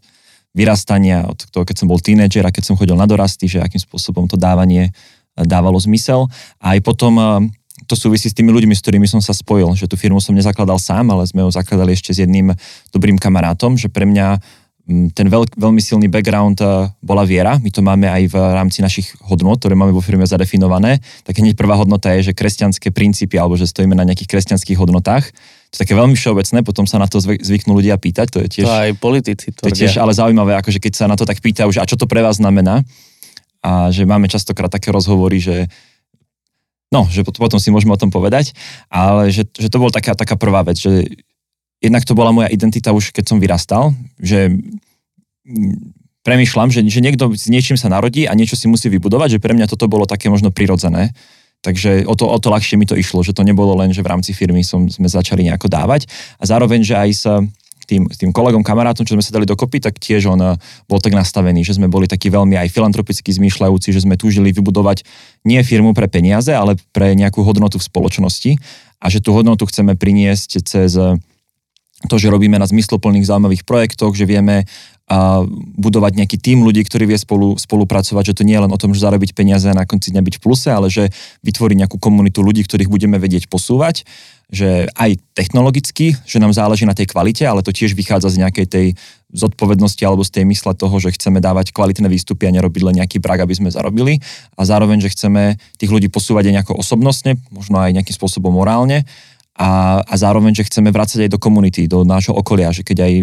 [0.53, 3.81] vyrastania, od toho, keď som bol tínedžer a keď som chodil na dorasty, že akým
[3.81, 4.93] spôsobom to dávanie
[5.33, 6.29] dávalo zmysel.
[6.61, 7.25] A aj potom eh,
[7.89, 10.77] to súvisí s tými ľuďmi, s ktorými som sa spojil, že tú firmu som nezakladal
[10.77, 12.53] sám, ale sme ju zakladali ešte s jedným
[12.93, 14.37] dobrým kamarátom, že pre mňa
[14.87, 17.55] ten veľ, veľmi silný background eh, bola viera.
[17.55, 20.99] My to máme aj v rámci našich hodnot, ktoré máme vo firme zadefinované.
[21.23, 25.31] Tak hneď prvá hodnota je, že kresťanské princípy, alebo že stojíme na nejakých kresťanských hodnotách.
[25.71, 28.27] To je také veľmi všeobecné, potom sa na to zvyknú ľudia pýtať.
[28.35, 29.47] To je tiež, to aj politici.
[29.55, 31.89] To, to je tiež ale zaujímavé, akože keď sa na to tak pýtajú, že a
[31.89, 32.83] čo to pre vás znamená,
[33.63, 35.71] a že máme častokrát také rozhovory, že
[36.93, 38.53] no, že potom si môžeme o tom povedať,
[38.91, 41.09] ale že, že to bol taká, taká prvá vec, že
[41.83, 44.55] jednak to bola moja identita už keď som vyrastal, že
[46.23, 49.51] premýšľam, že, že niekto s niečím sa narodí a niečo si musí vybudovať, že pre
[49.51, 51.11] mňa toto bolo také možno prirodzené.
[51.63, 54.11] Takže o to, o to ľahšie mi to išlo, že to nebolo len, že v
[54.11, 57.33] rámci firmy som, sme začali nejako dávať a zároveň, že aj sa
[57.83, 60.55] tým, tým kolegom, kamarátom, čo sme sa dali dokopy, tak tiež on eh,
[60.87, 65.03] bol tak nastavený, že sme boli takí veľmi aj filantropicky zmýšľajúci, že sme túžili vybudovať
[65.47, 68.51] nie firmu pre peniaze, ale pre nejakú hodnotu v spoločnosti
[69.03, 71.15] a že tú hodnotu chceme priniesť cez eh,
[72.09, 74.67] to, že robíme na zmysloplných zaujímavých projektoch, že vieme
[75.03, 75.43] a
[75.75, 78.95] budovať nejaký tým ľudí, ktorí vie spolu, spolupracovať, že to nie je len o tom,
[78.95, 81.11] že zarobiť peniaze a na konci dňa byť v pluse, ale že
[81.43, 84.07] vytvoriť nejakú komunitu ľudí, ktorých budeme vedieť posúvať
[84.53, 88.65] že aj technologicky, že nám záleží na tej kvalite, ale to tiež vychádza z nejakej
[88.69, 88.87] tej
[89.33, 93.17] zodpovednosti alebo z tej mysle toho, že chceme dávať kvalitné výstupy a nerobiť len nejaký
[93.17, 94.21] brak, aby sme zarobili.
[94.53, 99.09] A zároveň, že chceme tých ľudí posúvať aj nejako osobnostne, možno aj nejakým spôsobom morálne
[99.53, 103.13] a, a zároveň, že chceme vrácať aj do komunity, do nášho okolia, že keď aj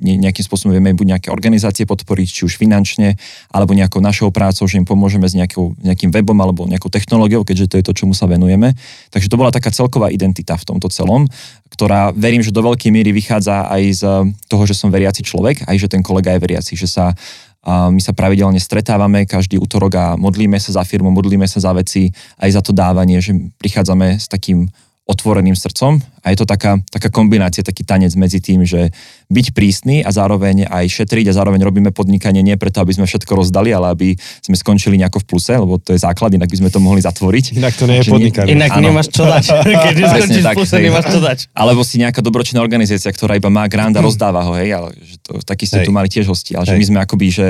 [0.00, 3.20] nejakým spôsobom vieme buď nejaké organizácie podporiť, či už finančne,
[3.52, 7.68] alebo nejakou našou prácou, že im pomôžeme s nejakou, nejakým webom alebo nejakou technológiou, keďže
[7.68, 8.72] to je to, čomu sa venujeme.
[9.12, 11.28] Takže to bola taká celková identita v tomto celom,
[11.68, 14.02] ktorá verím, že do veľkej miery vychádza aj z
[14.48, 17.12] toho, že som veriaci človek, aj že ten kolega je veriaci, že sa
[17.60, 21.76] a my sa pravidelne stretávame každý útorok a modlíme sa za firmu, modlíme sa za
[21.76, 22.08] veci,
[22.40, 24.64] aj za to dávanie, že prichádzame s takým
[25.10, 28.92] otvoreným srdcom a je to taká, taká kombinácia, taký tanec medzi tým, že
[29.32, 33.32] byť prísny a zároveň aj šetriť a zároveň robíme podnikanie nie preto, aby sme všetko
[33.40, 34.08] rozdali, ale aby
[34.44, 37.56] sme skončili nejako v pluse, lebo to je základ, inak by sme to mohli zatvoriť.
[37.56, 38.52] Inak to nie je podnikanie.
[38.52, 38.92] Inak áno.
[38.92, 39.44] nemáš čo dať.
[39.88, 41.38] Keď skončíš v pluse, nemáš čo dať.
[41.56, 45.16] Alebo si nejaká dobročinná organizácia, ktorá iba má grant a rozdáva ho, hej, ale že
[45.24, 45.86] to, taký ste hej.
[45.88, 47.46] tu mali tiež hosti, ale že my sme akoby, že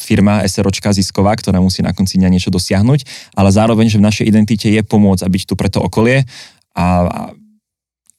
[0.00, 3.04] firma SROčka zisková, ktorá musí na konci dňa niečo dosiahnuť,
[3.36, 6.24] ale zároveň, že v našej identite je pomôcť a byť tu pre to okolie
[6.74, 6.86] a,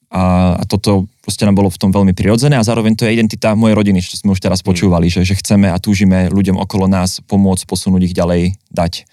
[0.08, 0.22] a,
[0.60, 3.76] a toto proste nám bolo v tom veľmi prirodzené a zároveň to je identita mojej
[3.76, 4.66] rodiny, čo sme už teraz mm.
[4.66, 9.04] počúvali, že, že chceme a túžime ľuďom okolo nás pomôcť posunúť ich ďalej, dať.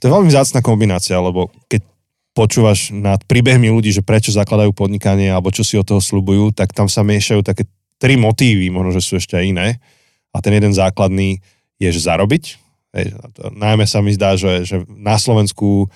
[0.00, 1.84] To je veľmi vzácna kombinácia, lebo keď
[2.32, 6.72] počúvaš nad príbehmi ľudí, že prečo zakladajú podnikanie alebo čo si od toho slubujú, tak
[6.72, 7.66] tam sa miešajú také
[8.00, 9.68] tri motívy, možno, že sú ešte aj iné.
[10.32, 11.42] A ten jeden základný
[11.76, 12.44] je, že zarobiť.
[12.96, 13.14] Hej,
[13.54, 15.90] najmä sa mi zdá, že, že na Slovensku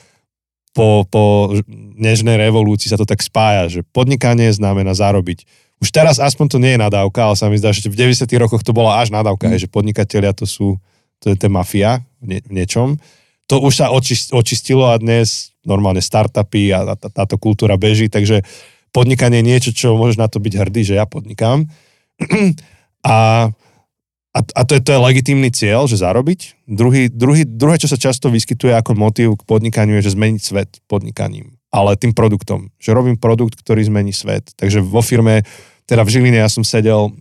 [0.75, 1.55] po, po
[1.95, 5.47] nežnej revolúcii sa to tak spája, že podnikanie znamená zarobiť.
[5.79, 8.27] Už teraz aspoň to nie je nadávka, ale sa mi zdá, že v 90.
[8.43, 9.63] rokoch to bola až nadávka, mm.
[9.63, 10.83] že podnikatelia to sú,
[11.23, 12.99] to je tá mafia v, nie, v niečom.
[13.47, 18.43] To už sa očist, očistilo a dnes normálne startupy a tá, táto kultúra beží, takže
[18.91, 21.71] podnikanie je niečo, čo môžeš na to byť hrdý, že ja podnikám.
[23.05, 23.51] a
[24.35, 26.67] a, a to, je, to je legitímny cieľ, že zarobiť.
[26.67, 30.71] Druhý, druhý, druhé, čo sa často vyskytuje ako motív k podnikaniu, je, že zmeniť svet
[30.91, 31.55] podnikaním.
[31.71, 32.75] Ale tým produktom.
[32.83, 34.51] Že robím produkt, ktorý zmení svet.
[34.59, 35.47] Takže vo firme,
[35.87, 37.15] teda v Žiline ja som sedel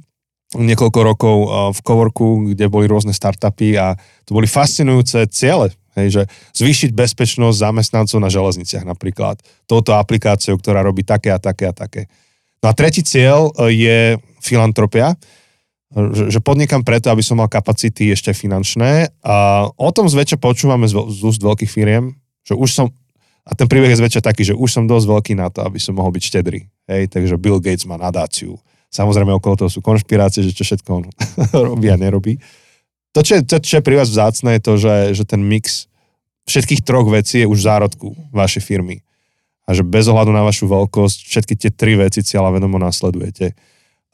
[0.57, 1.37] niekoľko rokov
[1.73, 5.69] v Coworku, kde boli rôzne startupy a to boli fascinujúce ciele.
[5.93, 6.23] Hej, že
[6.57, 9.37] zvýšiť bezpečnosť zamestnancov na železniciach napríklad.
[9.69, 12.09] Touto aplikáciou, ktorá robí také a také a také.
[12.65, 13.97] No a tretí cieľ e, je
[14.41, 15.13] filantropia
[15.93, 20.89] že, že podnikam preto, aby som mal kapacity ešte finančné a o tom zväčša počúvame
[20.89, 22.87] z, z úst veľkých firiem, že už som,
[23.45, 25.93] a ten príbeh je zväčša taký, že už som dosť veľký na to, aby som
[25.93, 26.65] mohol byť štedrý.
[26.89, 28.57] Hej, takže Bill Gates má nadáciu.
[28.89, 31.05] Samozrejme okolo toho sú konšpirácie, že čo všetko on
[31.73, 32.41] robí a nerobí.
[33.13, 35.85] To, čo je, to, čo je pri vás vzácne, je to, že, že ten mix
[36.49, 39.05] všetkých troch vecí je už v zárodku vašej firmy.
[39.63, 43.55] A že bez ohľadu na vašu veľkosť všetky tie tri veci cieľa vedomo nasledujete.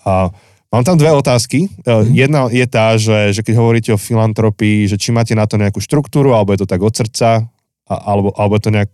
[0.04, 0.30] A
[0.69, 1.65] Mám tam dve otázky.
[1.82, 2.13] Mm.
[2.13, 5.82] Jedna je tá, že, že keď hovoríte o filantropii, že či máte na to nejakú
[5.82, 7.49] štruktúru, alebo je to tak od srdca,
[7.89, 8.89] alebo, alebo je to nejak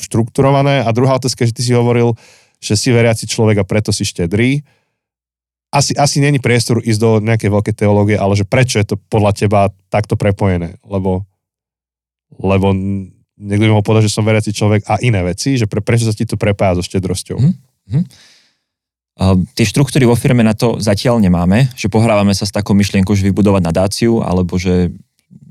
[0.00, 0.80] štrukturované.
[0.80, 2.16] A druhá otázka, že ty si hovoril,
[2.64, 4.64] že si veriaci človek a preto si štedrý.
[5.68, 9.32] Asi, asi není priestor ísť do nejakej veľkej teológie, ale že prečo je to podľa
[9.36, 9.60] teba
[9.92, 10.80] takto prepojené?
[10.84, 11.28] Lebo,
[12.40, 12.72] lebo
[13.36, 16.16] niekto by mohol povedať, že som veriaci človek a iné veci, že pre, prečo sa
[16.16, 17.36] ti to prepája so štedrosťou?
[17.36, 18.04] Mm-hmm.
[19.52, 23.28] Tie štruktúry vo firme na to zatiaľ nemáme, že pohrávame sa s takou myšlienkou, že
[23.28, 24.88] vybudovať nadáciu, alebo že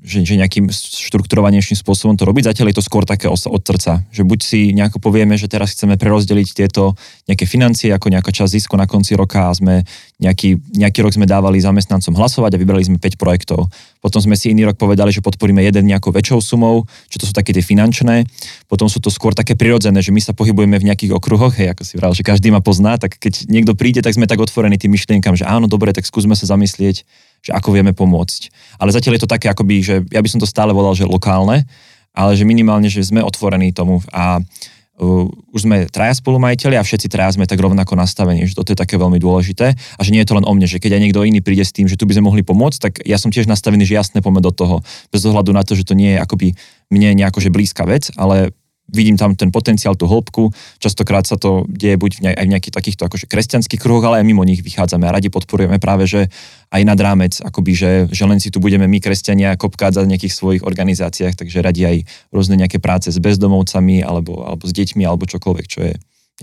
[0.01, 2.49] že, že nejakým štrukturovanejším spôsobom to robiť.
[2.49, 5.93] Zatiaľ je to skôr také od srdca, že buď si nejako povieme, že teraz chceme
[5.93, 6.97] prerozdeliť tieto
[7.29, 9.85] nejaké financie ako nejaká časť zisku na konci roka a sme
[10.17, 13.69] nejaký, nejaký rok sme dávali zamestnancom hlasovať a vybrali sme 5 projektov.
[14.01, 17.33] Potom sme si iný rok povedali, že podporíme jeden nejakou väčšou sumou, čo to sú
[17.37, 18.25] také tie finančné.
[18.65, 21.83] Potom sú to skôr také prirodzené, že my sa pohybujeme v nejakých okruhoch, hej, ako
[21.85, 24.97] si vral, že každý ma pozná, tak keď niekto príde, tak sme tak otvorení tým
[24.97, 27.05] myšlienkam, že áno, dobre, tak skúsme sa zamyslieť,
[27.41, 28.53] že ako vieme pomôcť.
[28.77, 31.65] Ale zatiaľ je to také akoby, že ja by som to stále volal, že lokálne,
[32.13, 35.25] ale že minimálne, že sme otvorení tomu a uh,
[35.55, 38.99] už sme traja spolumajiteľi a všetci traja sme tak rovnako nastavení, že toto je také
[38.99, 41.41] veľmi dôležité a že nie je to len o mne, že keď aj niekto iný
[41.41, 43.97] príde s tým, že tu by sme mohli pomôcť, tak ja som tiež nastavený, že
[43.97, 46.53] jasne poďme do toho, bez ohľadu na to, že to nie je akoby
[46.93, 48.53] mne nejako že blízka vec, ale
[48.91, 50.51] vidím tam ten potenciál, tú hĺbku.
[50.77, 54.27] Častokrát sa to deje buď v aj v nejakých takýchto akože kresťanských kruhoch, ale aj
[54.27, 56.27] mimo nich vychádzame a radi podporujeme práve, že
[56.71, 60.35] aj nad rámec, akoby, že, že len si tu budeme my, kresťania, kopkať za nejakých
[60.35, 61.97] svojich organizáciách, takže radi aj
[62.35, 65.93] rôzne nejaké práce s bezdomovcami alebo, alebo s deťmi alebo čokoľvek, čo je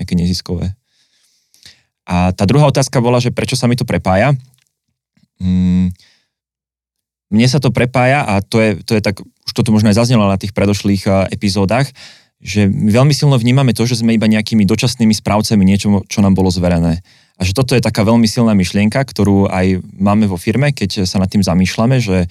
[0.01, 0.73] nejaké neziskové.
[2.09, 4.33] A tá druhá otázka bola, že prečo sa mi to prepája.
[5.37, 5.93] Hmm,
[7.29, 10.25] mne sa to prepája a to je, to je tak, už toto možno aj zaznelo
[10.25, 11.93] na tých predošlých epizódach,
[12.39, 16.39] že my veľmi silno vnímame to, že sme iba nejakými dočasnými správcami niečo, čo nám
[16.39, 17.03] bolo zverené.
[17.39, 21.23] A že toto je taká veľmi silná myšlienka, ktorú aj máme vo firme, keď sa
[21.23, 22.27] nad tým zamýšľame, že,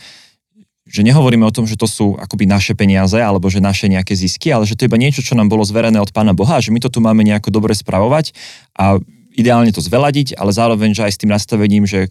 [0.87, 4.51] že nehovoríme o tom, že to sú akoby naše peniaze alebo že naše nejaké zisky,
[4.51, 6.79] ale že to je iba niečo, čo nám bolo zverené od Pána Boha že my
[6.79, 8.31] to tu máme nejako dobre spravovať
[8.79, 8.99] a
[9.37, 12.09] ideálne to zveladiť, ale zároveň, že aj s tým nastavením, že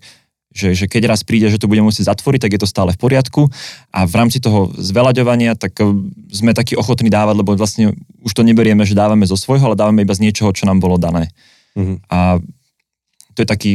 [0.56, 2.98] že, že keď raz príde, že to budeme musieť zatvoriť, tak je to stále v
[2.98, 3.52] poriadku
[3.92, 5.87] a v rámci toho zveľaďovania tak eh,
[6.32, 7.92] sme takí ochotní dávať, lebo vlastne
[8.24, 10.96] už to neberieme, že dávame zo svojho, ale dávame iba z niečoho, čo nám bolo
[10.96, 11.28] dané.
[11.76, 12.09] Mm-hmm.
[12.09, 12.40] A
[13.37, 13.72] to je taký,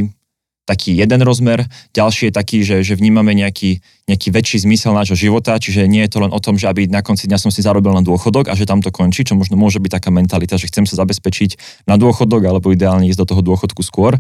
[0.66, 1.70] taký jeden rozmer.
[1.94, 3.78] Ďalší je taký, že, že vnímame nejaký,
[4.10, 7.06] nejaký väčší zmysel nášho života, čiže nie je to len o tom, že aby na
[7.06, 9.78] konci dňa som si zarobil na dôchodok a že tam to končí, čo možno môže
[9.78, 13.86] byť taká mentalita, že chcem sa zabezpečiť na dôchodok alebo ideálne ísť do toho dôchodku
[13.86, 14.18] skôr.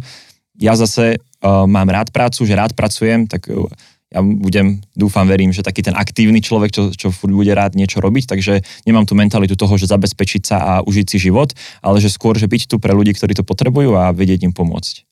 [0.61, 3.65] Ja zase mám rád prácu, že rád pracujem, tak uh,
[4.11, 8.03] ja budem, dúfam, verím, že taký ten aktívny človek, čo, čo furt bude rád niečo
[8.03, 12.11] robiť, takže nemám tu mentalitu toho, že zabezpečiť sa a užiť si život, ale že
[12.11, 15.07] skôr, že byť tu pre ľudí, ktorí to potrebujú a vedieť im pomôcť.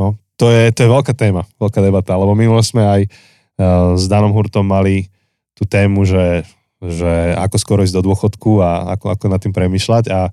[0.00, 4.08] No, to je, to je veľká téma, veľká debata, lebo minulo sme aj uh, s
[4.08, 5.12] Danom Hurtom mali
[5.52, 6.48] tú tému, že,
[6.80, 10.32] že ako skoro ísť do dôchodku a ako, ako nad tým premyšľať a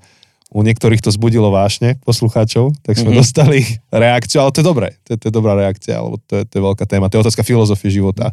[0.54, 3.22] u niektorých to zbudilo vášne poslucháčov, tak sme mm-hmm.
[3.22, 6.44] dostali reakciu, ale to je dobré, to je, to je dobrá reakcia, alebo to je,
[6.46, 8.32] to je veľká téma, to je otázka filozofie života.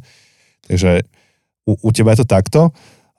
[0.69, 1.03] Takže
[1.65, 2.61] u, u teba je to takto.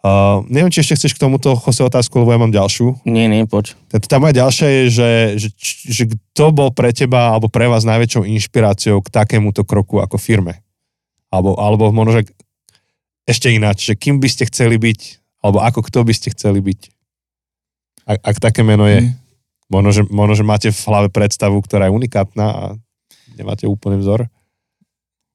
[0.04, 3.08] Uh, neviem, či ešte chceš k tomuto Jose otázku, lebo ja mám ďalšiu.
[3.08, 3.80] Nie, nie, poď.
[3.88, 5.50] Tá moja ďalšia je, že, že,
[5.88, 10.60] že kto bol pre teba alebo pre vás najväčšou inšpiráciou k takémuto kroku ako firme?
[11.32, 12.22] Alebo, alebo možno, že
[13.24, 16.93] ešte ináč, že kým by ste chceli byť, alebo ako kto by ste chceli byť?
[18.04, 19.04] Ak, ak také meno je.
[19.04, 19.12] Mm.
[19.72, 22.64] Možno, že, možno, že máte v hlave predstavu, ktorá je unikátna a
[23.40, 24.30] nemáte úplný vzor.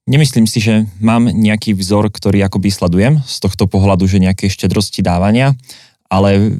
[0.07, 5.03] Nemyslím si, že mám nejaký vzor, ktorý akoby sledujem z tohto pohľadu, že nejaké štedrosti
[5.03, 5.53] dávania,
[6.07, 6.55] ale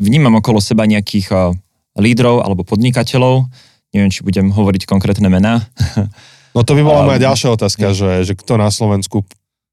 [0.00, 1.52] vnímam okolo seba nejakých uh,
[1.94, 3.46] lídrov alebo podnikateľov,
[3.94, 5.62] neviem, či budem hovoriť konkrétne mená,
[6.52, 9.24] No to by bola moja ďalšia otázka, že, že kto na Slovensku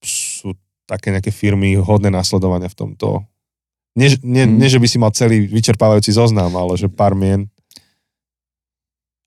[0.04, 0.56] sú
[0.88, 3.24] také nejaké firmy hodné nasledovania v tomto.
[3.97, 4.56] Nie, nie, Mhm.
[4.58, 7.49] nie, že by si mal celý vyčerpávajúci zoznam, ale že pár mien.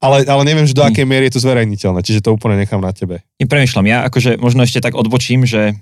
[0.02, 0.90] Ale, ale neviem, že do Mhm.
[0.90, 3.22] akej miery je to zverejniteľné, čiže to úplne nechám na tebe.
[3.38, 3.86] Nepremýšľam.
[3.86, 5.78] Ja akože možno ešte tak odbočím, že,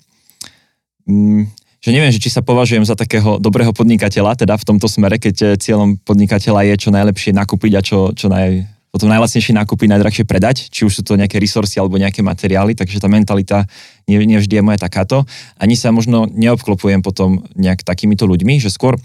[1.08, 1.48] mm,
[1.80, 5.36] že neviem, že či sa považujem za takého dobrého podnikateľa, teda v tomto smere, keď
[5.40, 10.24] eh, cieľom podnikateľa je čo najlepšie nakúpiť a čo, čo naj, potom najlacnejšie nakúpiť, najdrahšie
[10.28, 13.64] predať, či už sú to nejaké resursy alebo nejaké materiály, takže tá mentalita
[14.10, 15.22] nie, nie vždy je moja takáto.
[15.54, 18.98] Ani sa možno neobklopujem potom nejak takýmito ľuďmi, že skôr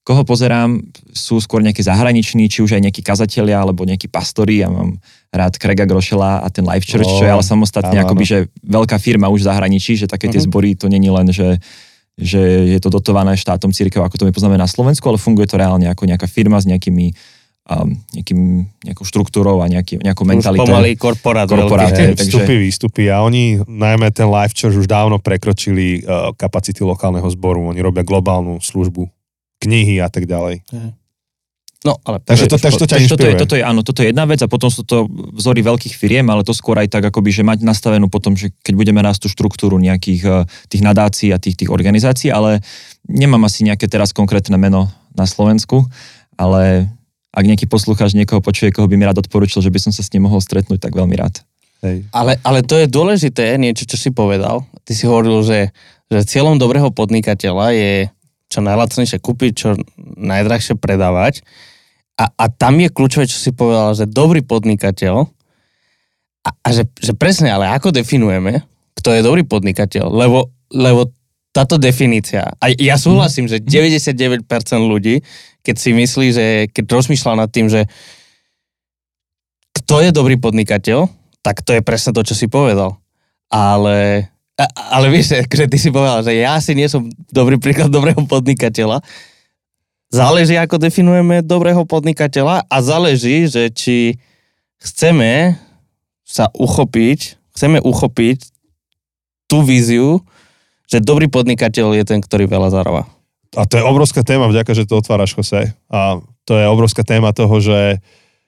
[0.00, 0.80] koho pozerám,
[1.12, 4.64] sú skôr nejakí zahraniční, či už aj nejakí kazatelia alebo nejakí pastori.
[4.64, 4.96] Ja mám
[5.28, 8.38] rád Craiga Grošela a ten Life Church, Ó, čo je ale samostatne áno, akoby, že
[8.64, 10.46] veľká firma už v zahraničí, že také tie Mhm.
[10.48, 11.60] zbory to není len, že
[12.20, 15.56] že je to dotované štátom církev, ako to my poznáme na Slovensku, ale funguje to
[15.56, 17.16] reálne ako nejaká firma s nejakými
[17.70, 20.66] um, nejakým, nejakou štruktúrou a nejaký, nejakou Už mentalitou.
[20.66, 21.46] pomaly korporát.
[21.46, 22.18] Korporát, veľký.
[22.18, 27.26] takže- Vstupy, výstupy a oni, najmä ten Live Church, už dávno prekročili uh, kapacity lokálneho
[27.30, 27.70] zboru.
[27.70, 29.06] Oni robia globálnu službu,
[29.62, 30.66] knihy a tak ďalej.
[31.80, 34.28] No, ale Takže to, takže to ťa toto je, toto je, áno, toto je jedna
[34.28, 37.40] vec a potom sú to vzory veľkých firiem, ale to skôr aj tak, akoby, že
[37.40, 41.56] mať nastavenú potom, že keď budeme rásť tú štruktúru nejakých eh, tých nadácií a tých,
[41.56, 42.60] tých organizácií, ale
[43.08, 45.88] nemám asi nejaké teraz konkrétne meno na Slovensku,
[46.36, 46.92] ale
[47.30, 50.10] ak nejaký poslucháč niekoho počuje, koho by mi rád odporučil, že by som sa s
[50.10, 51.42] ním mohol stretnúť, tak veľmi rád.
[51.80, 52.04] Hej.
[52.12, 54.66] Ale, ale to je dôležité, niečo, čo si povedal.
[54.84, 55.72] Ty si hovoril, že,
[56.12, 57.92] že cieľom dobrého podnikateľa je
[58.50, 59.68] čo najlacnejšie kúpiť, čo
[60.18, 61.46] najdrahšie predávať.
[62.18, 65.24] A, a tam je kľúčové, čo si povedal, že dobrý podnikateľ
[66.44, 68.66] a, a že, že presne, ale ako definujeme,
[68.98, 71.08] kto je dobrý podnikateľ, lebo, lebo
[71.50, 74.46] táto definícia, a ja súhlasím, že 99%
[74.78, 75.24] ľudí,
[75.60, 77.84] keď si myslí, že keď rozmýšľa nad tým, že
[79.76, 83.00] kto je dobrý podnikateľ, tak to je presne to, čo si povedal.
[83.50, 84.30] Ale,
[84.76, 89.02] ale vieš, že ty si povedal, že ja si nie som dobrý príklad dobrého podnikateľa.
[90.10, 94.18] Záleží, ako definujeme dobrého podnikateľa a záleží, že či
[94.82, 95.54] chceme
[96.26, 98.50] sa uchopiť, chceme uchopiť
[99.50, 100.22] tú víziu,
[100.90, 103.06] že dobrý podnikateľ je ten, ktorý veľa zarába.
[103.58, 105.74] A to je obrovská téma, vďaka, že to otváraš, Jose.
[105.90, 107.98] A to je obrovská téma toho, že,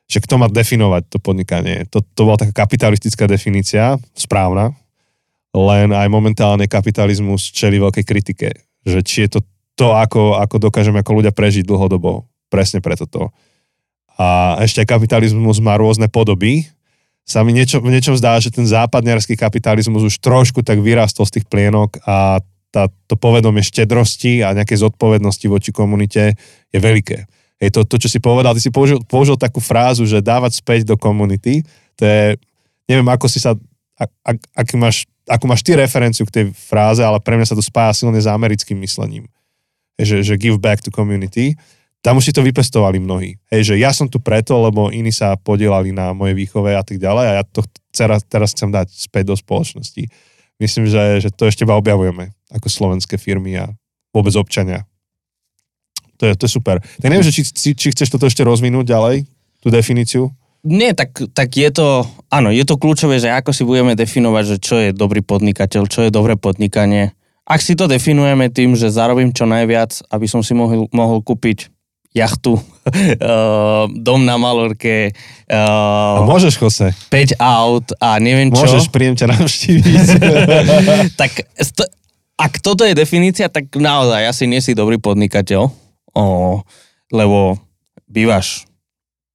[0.07, 1.91] že kto má definovať to podnikanie.
[1.91, 4.79] To, to bola taká kapitalistická definícia, správna,
[5.51, 8.49] len aj momentálne kapitalizmus čeli veľkej kritike.
[8.87, 9.41] Že či je to
[9.75, 12.29] to, ako, ako dokážeme ako ľudia prežiť dlhodobo.
[12.53, 13.33] Presne preto to.
[14.21, 16.69] A ešte aj kapitalizmus má rôzne podoby.
[17.25, 21.41] Sa mi niečo, v niečom zdá, že ten západniarský kapitalizmus už trošku tak vyrastol z
[21.41, 26.35] tých plienok a tá, to povedomie štedrosti a nejakej zodpovednosti voči komunite
[26.73, 27.29] je veľké.
[27.63, 30.89] Hej, to, to, čo si povedal, ty si použil, použil takú frázu, že dávať späť
[30.89, 31.63] do komunity,
[31.95, 32.35] to je,
[32.91, 33.55] neviem, ako si sa,
[33.95, 37.55] ak, ak, ak máš, ako máš ty referenciu k tej fráze, ale pre mňa sa
[37.55, 39.31] to spája silne s americkým myslením.
[40.01, 41.55] Že, že give back to community.
[42.03, 43.39] Tam už si to vypestovali mnohí.
[43.53, 46.99] Hej, že ja som tu preto, lebo iní sa podielali na mojej výchove a tak
[46.99, 47.63] ďalej a ja to
[47.95, 50.11] teraz, teraz chcem dať späť do spoločnosti.
[50.59, 53.73] Myslím, že, že to ešte iba objavujeme ako slovenské firmy a
[54.13, 54.85] vôbec občania.
[56.21, 56.79] To je, to je super.
[56.79, 59.27] Tak neviem, že či, či, či chceš toto ešte rozvinúť ďalej,
[59.59, 60.31] tú definíciu?
[60.63, 64.57] Nie, tak, tak je to, áno, je to kľúčové, že ako si budeme definovať, že
[64.63, 67.11] čo je dobrý podnikateľ, čo je dobré podnikanie.
[67.43, 71.75] Ak si to definujeme tým, že zarobím čo najviac, aby som si mohol, mohol kúpiť
[72.15, 75.11] jachtu, uh, dom na Malorke,
[75.51, 76.95] A uh, môžeš, Jose.
[77.11, 78.63] 5 aut a neviem čo.
[78.63, 80.07] Môžeš, príjem ťa navštíviť.
[81.21, 81.91] tak st-
[82.37, 85.69] ak toto je definícia, tak naozaj asi nie si dobrý podnikateľ,
[86.17, 86.25] o,
[87.13, 87.61] lebo
[88.09, 88.67] bývaš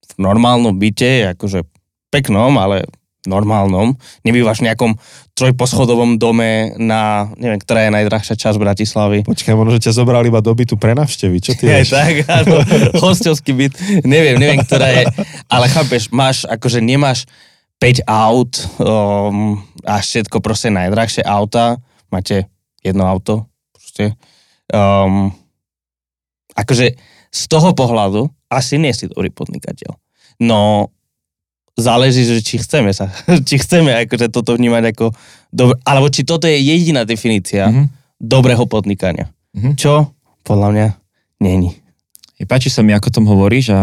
[0.03, 1.65] v normálnom byte, akože
[2.09, 2.87] peknom, ale
[3.27, 3.99] normálnom.
[4.23, 4.91] Nebývaš v nejakom
[5.35, 9.27] trojposchodovom dome na, neviem, ktorá je najdrahšia časť Bratislavy.
[9.27, 11.37] Počkaj, možno, že ťa zobrali iba do bytu pre navštevy.
[11.43, 12.63] Čo ty Je tak, áno,
[13.03, 13.75] hostelský byt,
[14.07, 15.03] neviem, neviem, ktorá je,
[15.51, 17.27] ale chápeš, máš, akože nemáš
[17.77, 21.77] 5 aut um, a všetko proste najdrahšie auta,
[22.09, 22.49] máte
[22.81, 24.13] jedno auto, proste.
[24.67, 25.31] Um,
[26.53, 26.97] akože
[27.29, 29.95] z toho pohľadu asi nie si dobrý podnikateľ.
[30.39, 30.89] No,
[31.73, 33.11] záleží, že či chceme sa,
[33.47, 35.05] či chceme akože toto vnímať ako
[35.49, 37.83] dobro, alebo či toto je jediná definícia Mhm.
[38.17, 39.29] dobrého podnikania.
[39.53, 39.75] Mhm.
[39.77, 40.87] Čo podľa mňa
[41.39, 41.75] není.
[42.37, 43.79] I páči sa mi, ako tom hovoríš a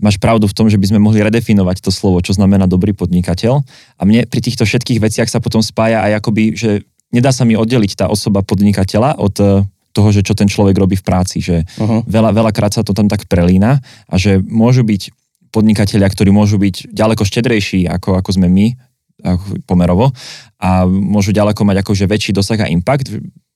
[0.00, 3.60] máš pravdu v tom, že by sme mohli redefinovať to slovo, čo znamená dobrý podnikateľ.
[3.96, 6.70] A mne pri týchto všetkých veciach sa potom spája aj akoby, že
[7.14, 9.48] nedá sa mi oddeliť tá osoba podnikateľa od eh,
[9.94, 11.38] toho, že čo ten človek robí v práci.
[11.38, 12.02] Že Uh-huh.
[12.06, 13.78] veľa, veľakrát sa to tam tak prelína
[14.10, 15.14] a že môžu byť
[15.54, 18.74] podnikatelia, ktorí môžu byť ďaleko štedrejší, ako, ako sme my,
[19.64, 20.12] pomerovo
[20.60, 23.08] a môžu ďaleko mať akože väčší dosah a impact.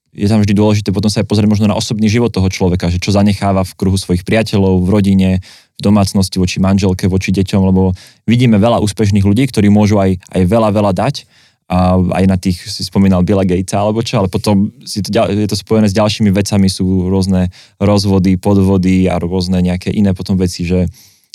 [0.09, 2.97] Je tam vždy dôležité potom sa aj pozrieť možno na osobný život toho človeka, že
[2.97, 5.29] čo zanecháva v kruhu svojich priateľov, v rodine,
[5.77, 7.93] v domácnosti, voči manželke, voči deťom, lebo
[8.25, 11.29] vidíme veľa úspešných ľudí, ktorí môžu aj, aj veľa, veľa dať,
[11.69, 15.45] a aj na tých, si spomínal Billa Gatesa alebo čo, ale potom si to, je
[15.45, 20.65] to spojené s ďalšími vecami, sú rôzne rozvody, podvody a rôzne nejaké iné potom veci,
[20.65, 20.89] že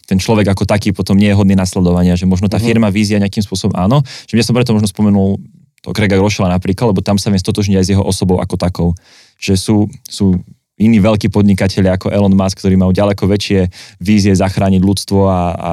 [0.04, 2.66] ten človek ako taký potom nie je hodný nasledovania, že možno tá mhm.
[2.66, 4.02] firma vízia nejakým spôsobom áno.
[4.26, 5.38] Že ja som preto možno spomenul
[5.84, 8.88] to Grega Rošela napríklad, lebo tam sa viem stotožniť aj s jeho osobou ako takou.
[9.36, 9.76] Že sú,
[10.08, 10.26] sú
[10.80, 13.68] iní veľkí podnikatelia ako Elon Musk, ktorí majú ďaleko väčšie
[14.00, 15.72] vízie zachrániť ľudstvo a, a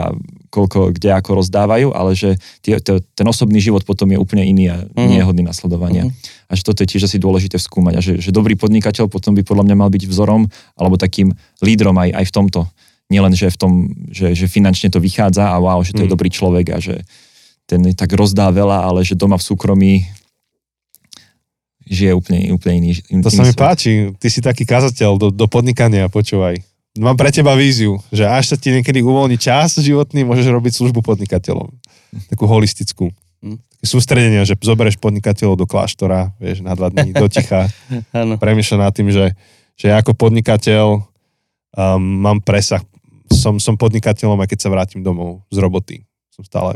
[0.52, 4.68] koľko, kde ako rozdávajú, ale že tie, to, ten osobný život potom je úplne iný
[4.68, 5.08] a mm.
[5.08, 6.06] nie je hodný nasledovania.
[6.06, 6.12] Mm.
[6.46, 7.94] A že toto je tiež asi dôležité skúmať.
[7.96, 11.32] A že, že dobrý podnikateľ potom by podľa mňa mal byť vzorom alebo takým
[11.64, 12.62] lídrom aj, aj v tomto.
[13.08, 13.72] Nielen, že v tom,
[14.12, 16.06] že, že finančne to vychádza a wow, že to mm.
[16.06, 16.16] je mhm.
[16.20, 17.00] dobrý človek a že
[17.64, 19.94] ten tak rozdá veľa, ale že doma v súkromí
[21.88, 25.48] žije úplne, úplne iný, iný To sa mi páči, ty si taký kazateľ do, do
[25.48, 30.52] podnikania, počúvaj mám pre teba víziu, že až sa ti niekedy uvoľní čas životný, môžeš
[30.52, 31.72] robiť službu podnikateľom.
[32.28, 33.12] Takú holistickú.
[33.40, 33.58] Hm.
[33.58, 37.72] Také sústredenie, že zoberieš podnikateľov do kláštora, vieš, na dva dní, do ticha.
[38.44, 39.32] Premýšľa nad tým, že,
[39.80, 41.04] že ja ako podnikateľ um,
[42.00, 42.84] mám presah.
[43.32, 45.96] Som, som podnikateľom, aj keď sa vrátim domov z roboty.
[46.36, 46.76] Som stále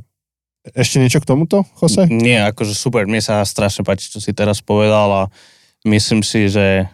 [0.73, 2.09] ešte niečo k tomuto, Jose?
[2.09, 5.23] Nie, akože super, mne sa strašne páči, čo si teraz povedal a
[5.85, 6.89] myslím si, že,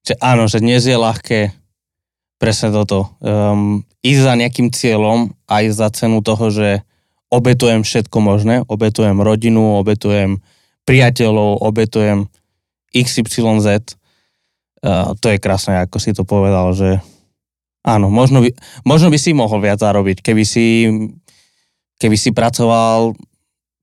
[0.00, 1.52] že áno, že dnes je ľahké
[2.38, 3.12] presne toto.
[3.18, 6.68] Um, ísť za nejakým cieľom aj za cenu toho, že
[7.28, 10.40] obetujem všetko možné, obetujem rodinu, obetujem
[10.88, 12.30] priateľov, obetujem
[12.94, 13.98] XYZ.
[14.78, 17.02] Uh, to je krásne, ako si to povedal, že
[17.82, 18.54] áno, možno by,
[18.86, 20.86] možno by si mohol viac zarobiť, keby si,
[21.98, 23.18] keby si pracoval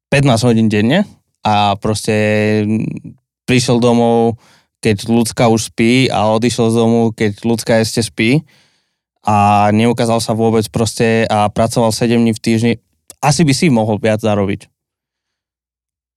[0.10, 1.04] 15 hodín denne
[1.44, 2.16] a proste
[3.46, 4.40] prišiel domov
[4.86, 8.46] keď ľudská už spí a odišiel z domu, keď ľudská ešte spí
[9.26, 12.74] a neukázal sa vôbec proste a pracoval 7 dní v týždni,
[13.18, 14.70] asi by si mohol viac zarobiť.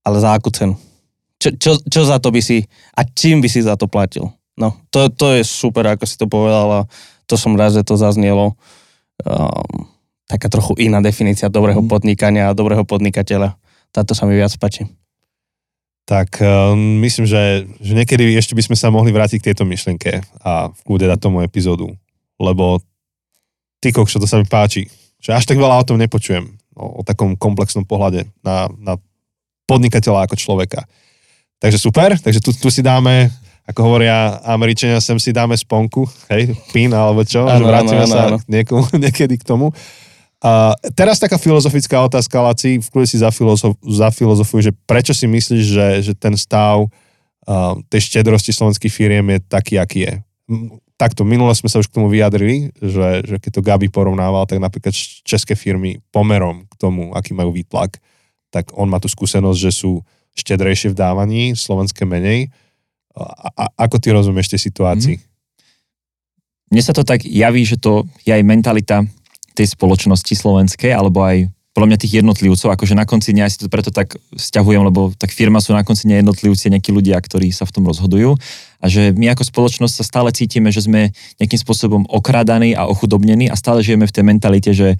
[0.05, 0.77] Ale za akú cenu?
[1.41, 4.29] Čo, čo, čo za to by si, a čím by si za to platil?
[4.61, 6.81] No, to, to je super, ako si to povedal a
[7.25, 8.53] to som rád, že to zaznielo.
[9.25, 9.89] Um,
[10.29, 11.89] taká trochu iná definícia dobrého mm.
[11.89, 13.57] podnikania a dobrého podnikateľa.
[13.97, 14.85] Táto sa mi viac páči
[16.09, 16.73] tak uh,
[17.05, 20.81] myslím, že, že niekedy ešte by sme sa mohli vrátiť k tejto myšlienke a v
[20.89, 21.93] kúde dať tomu epizódu,
[22.41, 22.81] lebo
[23.85, 24.89] ty kokšo, to sa mi páči,
[25.21, 28.97] že až tak veľa o tom nepočujem, o, o takom komplexnom pohľade na, na
[29.69, 30.89] podnikateľa ako človeka.
[31.61, 33.29] Takže super, takže tu, tu si dáme,
[33.69, 38.09] ako hovoria Američania, sem si dáme sponku, hej, pin alebo čo, ano, že vrátime ano,
[38.09, 38.37] sa ano.
[38.49, 39.77] Niekomu, niekedy k tomu.
[40.39, 45.65] A teraz taká filozofická otázka, Laci, v kľude si zafilozof, zafilozofuj, že prečo si myslíš,
[45.67, 50.15] že, že ten stav uh, tej štedrosti slovenských firiem je taký, aký je?
[50.95, 54.63] Takto, minule sme sa už k tomu vyjadrili, že, že keď to Gabi porovnával, tak
[54.63, 54.95] napríklad
[55.27, 57.99] české firmy pomerom k tomu, aký majú výtlak,
[58.55, 60.07] tak on má tú skúsenosť, že sú
[60.39, 62.55] štedrejšie v dávaní, slovenské menej.
[63.19, 65.19] A, a, ako ty rozumieš tej situácii?
[65.19, 65.27] Mm.
[66.69, 69.03] Mne sa to tak javí, že to je aj mentalita
[69.59, 73.71] tej spoločnosti slovenskej, alebo aj podľa mňa tých jednotlivcov, akože na konci dňa, si to
[73.71, 77.71] preto tak vzťahujem, lebo tak firma sú na konci dňa jednotlivci, nejakí ľudia, ktorí sa
[77.71, 78.35] v tom rozhodujú
[78.79, 83.51] a že my ako spoločnosť sa stále cítime, že sme nejakým spôsobom okradaní a ochudobnení
[83.51, 84.99] a stále žijeme v tej mentalite, že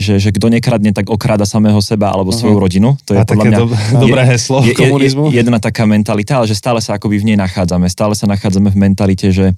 [0.00, 2.40] že, že kto nekradne, tak okráda samého seba alebo uh-huh.
[2.40, 2.96] svoju rodinu.
[3.04, 3.66] To je a podľa mňa do,
[4.08, 5.28] dobré heslo je, komunizmu.
[5.28, 7.84] Je, je, jedna taká mentalita, ale že stále sa akoby v nej nachádzame.
[7.92, 9.52] Stále sa nachádzame v mentalite, že,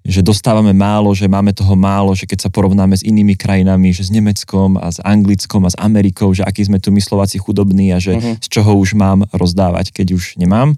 [0.00, 4.08] že dostávame málo, že máme toho málo, že keď sa porovnáme s inými krajinami, že
[4.08, 7.92] s Nemeckom a s Anglickom a s Amerikou, že aký sme tu my Slováci chudobní
[7.92, 8.40] a že uh-huh.
[8.40, 10.72] z čoho už mám rozdávať, keď už nemám.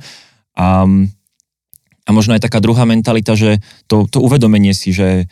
[0.59, 0.85] A,
[2.03, 5.31] a možno aj taká druhá mentalita, že to, to uvedomenie si, že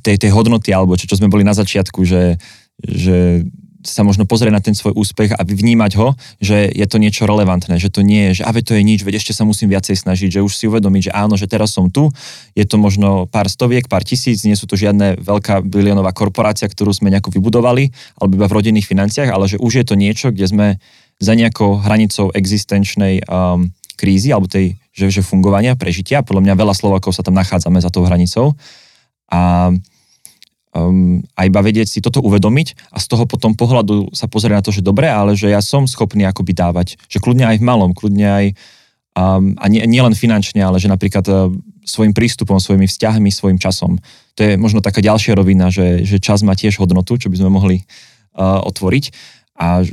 [0.00, 2.38] tej, tej hodnoty, alebo čo, čo sme boli na začiatku, že,
[2.80, 3.44] že
[3.82, 7.82] sa možno pozrieť na ten svoj úspech a vnímať ho, že je to niečo relevantné,
[7.82, 10.38] že to nie je, že ave to je nič, veď ešte sa musím viacej snažiť,
[10.38, 12.08] že už si uvedomiť, že áno, že teraz som tu,
[12.54, 16.94] je to možno pár stoviek, pár tisíc, nie sú to žiadne veľká bilionová korporácia, ktorú
[16.94, 17.90] sme nejako vybudovali,
[18.22, 20.66] alebo iba v rodinných financiách, ale že už je to niečo, kde sme
[21.18, 26.26] za nejakou hranicou existenčnej um, krízy, alebo tej, že, že fungovania, prežitia.
[26.26, 28.58] Podľa mňa veľa Slovakov sa tam nachádzame za tou hranicou.
[29.30, 29.70] A
[30.72, 34.64] um, a iba vedieť si toto uvedomiť a z toho potom pohľadu sa pozrieť na
[34.64, 37.92] to, že dobre, ale že ja som schopný akoby dávať, že kľudne aj v malom,
[37.92, 38.46] kľudne aj
[39.16, 41.52] um, a nie, nie len finančne, ale že napríklad uh,
[41.84, 44.00] svojim prístupom, svojimi vzťahmi, svojim časom.
[44.36, 47.50] To je možno taká ďalšia rovina, že, že čas má tiež hodnotu, čo by sme
[47.52, 47.76] mohli
[48.34, 49.04] uh, otvoriť
[49.60, 49.84] a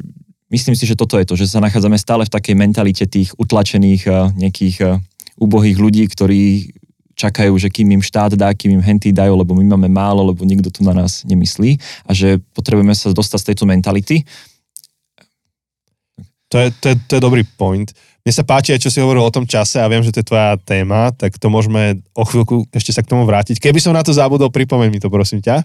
[0.49, 4.03] myslím si, že toto je to, že sa nachádzame stále v takej mentalite tých utlačených
[4.07, 4.89] uh, nejakých uh,
[5.39, 6.73] ubohých ľudí, ktorí
[7.19, 10.47] čakajú, že kým im štát dá, kým im henty dajú, lebo my máme málo, lebo
[10.47, 11.75] nikto tu na nás nemyslí
[12.07, 14.23] a že potrebujeme sa dostať z tejto mentality.
[16.49, 17.91] To je, to, je, to je dobrý point.
[18.23, 20.29] Mne sa páči aj, čo si hovoril o tom čase a viem, že to je
[20.31, 23.59] tvoja téma, tak to môžeme o chvíľku ešte sa k tomu vrátiť.
[23.61, 25.61] Keby som na to zabudol, pripomeň mi to, prosím ťa.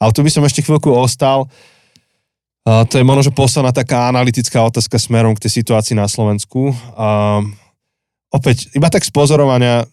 [0.00, 1.46] Ale tu by som ešte chvíľku ostal.
[2.64, 6.72] Uh, to je možno, že posledná taká analytická otázka smerom k tej situácii na Slovensku.
[6.72, 7.44] Uh,
[8.32, 9.84] opäť, iba tak z pozorovania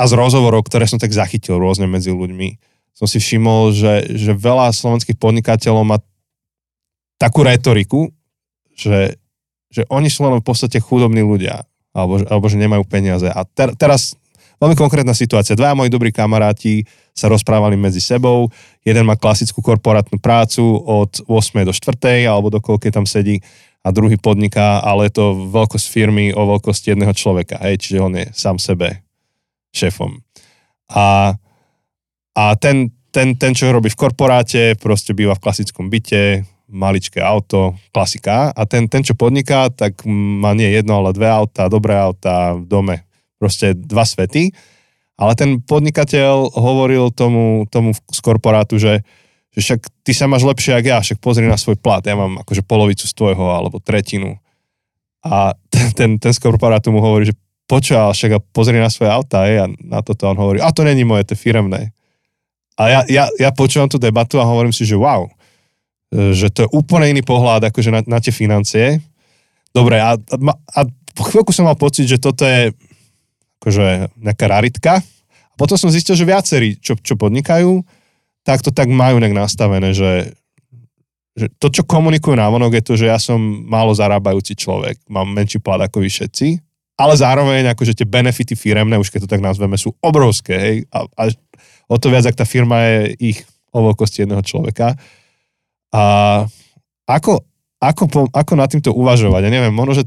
[0.00, 2.56] a z rozhovorov, ktoré som tak zachytil rôzne medzi ľuďmi,
[2.96, 6.00] som si všimol, že, že veľa slovenských podnikateľov má
[7.20, 8.08] takú retoriku,
[8.72, 9.20] že,
[9.68, 13.28] že oni sú len v podstate chudobní ľudia, alebo, alebo že nemajú peniaze.
[13.28, 14.16] A ter, teraz
[14.56, 15.52] veľmi konkrétna situácia.
[15.52, 18.48] Dvaja moji dobrí kamaráti sa rozprávali medzi sebou.
[18.80, 21.60] Jeden má klasickú korporátnu prácu od 8.
[21.68, 22.24] do 4.
[22.24, 23.44] alebo do koľkej tam sedí
[23.84, 27.60] a druhý podniká, ale je to veľkosť firmy o veľkosti jedného človeka.
[27.64, 29.09] Hej, čiže on je sám sebe
[29.74, 30.20] šéfom.
[30.90, 31.34] A,
[32.34, 37.74] a ten, ten, ten, čo robí v korporáte, proste býva v klasickom byte, maličké auto,
[37.90, 38.54] klasika.
[38.54, 42.64] A ten, ten, čo podniká, tak má nie jedno, ale dve auta, dobré auta v
[42.66, 42.96] dome.
[43.42, 44.54] Proste dva svety.
[45.20, 49.04] Ale ten podnikateľ hovoril tomu, tomu z korporátu, že,
[49.52, 52.40] že však ty sa máš lepšie ako ja, však pozri na svoj plat, ja mám
[52.40, 54.40] akože polovicu z tvojho alebo tretinu.
[55.20, 57.36] A ten, ten, ten z korporátu mu hovorí, že
[57.70, 61.06] počúval, však a pozri na svoje auta, a na toto on hovorí, a to není
[61.06, 61.94] moje, to je firemné.
[62.74, 65.30] A ja, ja, ja počúvam tú debatu a hovorím si, že wow,
[66.10, 68.98] že to je úplne iný pohľad akože na, na tie financie.
[69.70, 70.80] Dobre, a, a, a
[71.14, 72.74] chvíľku som mal pocit, že toto je
[73.62, 74.98] akože nejaká raritka.
[75.46, 77.84] A potom som zistil, že viacerí, čo, čo podnikajú,
[78.42, 80.32] tak to tak majú nejak nastavené, že,
[81.36, 85.60] že to, čo komunikujú návonok, je to, že ja som málo zarábajúci človek, mám menší
[85.60, 86.69] plat ako vy všetci
[87.00, 91.08] ale zároveň akože tie benefity firemné, už keď to tak nazveme, sú obrovské, hej, a,
[91.16, 91.22] a
[91.88, 93.38] o to viac, ak tá firma je ich
[93.72, 95.00] o veľkosti jedného človeka.
[95.96, 96.02] A
[97.08, 97.40] ako,
[97.80, 99.48] ako, ako nad týmto uvažovať?
[99.48, 100.04] Ja neviem, možno, že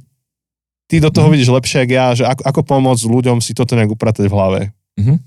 [0.87, 1.33] ty do toho mm.
[1.33, 4.61] vidíš lepšie, ako ja, že ako, ako pomôcť ľuďom si toto nejak upratať v hlave.
[4.93, 5.17] Mm-hmm.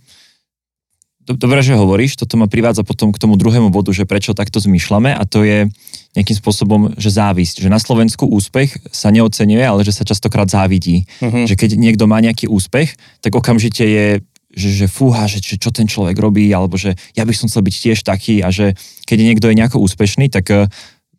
[1.27, 5.11] Dobre, že hovoríš, toto ma privádza potom k tomu druhému bodu, že prečo takto zmýšľame
[5.11, 5.67] a to je
[6.15, 7.67] nejakým spôsobom, že závisť.
[7.67, 11.05] Že na Slovensku úspech sa neocenuje, ale že sa častokrát závidí.
[11.19, 11.45] Uh-huh.
[11.51, 12.95] Že keď niekto má nejaký úspech,
[13.27, 14.07] tak okamžite je
[14.57, 17.61] že, že fúha, že, že čo ten človek robí, alebo že ja by som chcel
[17.61, 18.73] byť tiež taký a že
[19.05, 20.49] keď niekto je nejako úspešný, tak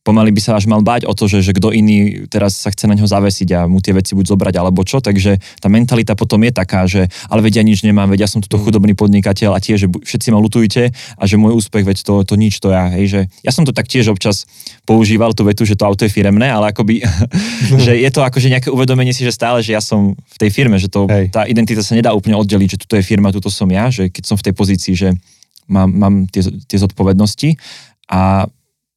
[0.08, 2.88] pomaly by sa až mal báť o to, že, že kto iný teraz sa chce
[2.88, 6.40] na ňo zavesiť a mu tie veci buď zobrať alebo čo, takže tá mentalita potom
[6.48, 8.64] je taká, že ale vedia nič nemám, vedia som tuto mm.
[8.64, 12.40] chudobný podnikateľ a tiež, že všetci ma lutujte a že môj úspech, veď to, to
[12.40, 14.48] nič to ja, hej, že ja som to tak tiež občas
[14.88, 17.04] používal tú vetu, že to auto je firemné, ale akoby,
[17.84, 20.80] že je to akože nejaké uvedomenie si, že stále, že ja som v tej firme,
[20.80, 21.28] že to, hej.
[21.28, 24.24] tá identita sa nedá úplne oddeliť, že tuto je firma, tuto som ja, že keď
[24.24, 25.10] som v tej pozícii, že
[25.68, 27.60] mám, mám tie, tie zodpovednosti
[28.08, 28.48] a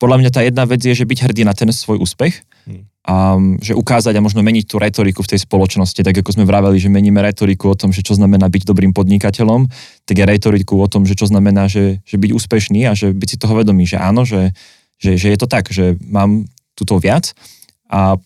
[0.01, 3.05] podľa mňa tá jedna vec je, že byť hrdý na ten svoj úspech hmm.
[3.05, 6.81] a že ukázať a možno meniť tú retoriku v tej spoločnosti, tak ako sme vraveli,
[6.81, 9.69] že meníme retoriku o tom, že čo znamená byť dobrým podnikateľom,
[10.09, 13.29] tak je retoriku o tom, že čo znamená, že, že byť úspešný a že byť
[13.29, 14.57] si toho vedomý, že áno, že,
[14.97, 17.37] že, že je to tak, že mám túto viac
[17.93, 18.17] a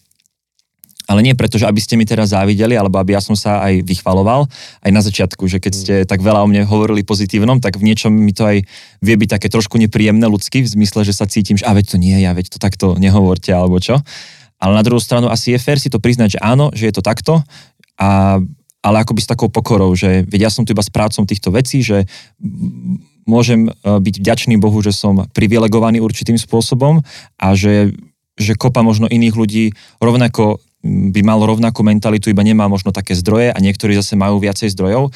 [1.15, 3.87] ale nie preto, že aby ste mi teraz závideli, alebo aby ja som sa aj
[3.87, 4.51] vychvaloval,
[4.83, 5.79] aj na začiatku, že keď mm.
[5.79, 8.67] ste tak veľa o mne hovorili pozitívnom, tak v niečom mi to aj
[8.99, 11.97] vie byť také trošku nepríjemné ľudsky, v zmysle, že sa cítim, že a veď to
[12.03, 14.03] nie ja, veď to takto nehovorte, alebo čo.
[14.59, 17.07] Ale na druhú stranu asi je fér si to priznať, že áno, že je to
[17.07, 17.47] takto,
[17.95, 18.43] a,
[18.83, 21.79] ale akoby s takou pokorou, že veď ja som tu iba s prácom týchto vecí,
[21.79, 22.11] že
[23.23, 27.07] môžem e, byť vďačný Bohu, že som privilegovaný určitým spôsobom
[27.39, 27.95] a že
[28.35, 29.65] že kopa možno iných ľudí
[30.03, 34.69] rovnako by mal rovnakú mentalitu, iba nemá možno také zdroje a niektorí zase majú viacej
[34.77, 35.09] zdrojov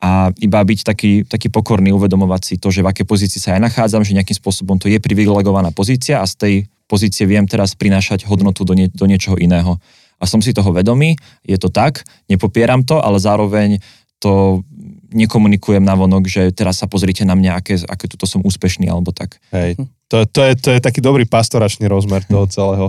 [0.00, 3.60] a iba byť taký, taký pokorný, uvedomovať si to, že v akej pozícii sa ja
[3.60, 6.54] nachádzam, že nejakým spôsobom to je privilegovaná pozícia a z tej
[6.88, 9.76] pozície viem teraz prinášať hodnotu do, nie, do niečoho iného.
[10.16, 12.00] A som si toho vedomý, je to tak,
[12.32, 13.76] nepopieram to, ale zároveň
[14.20, 14.64] to
[15.12, 19.12] nekomunikujem na vonok, že teraz sa pozrite na mňa, aké, aké tuto som úspešný alebo
[19.12, 19.36] tak.
[19.52, 19.76] Hej,
[20.08, 22.86] to, to, je, to je taký dobrý pastoračný rozmer toho celého.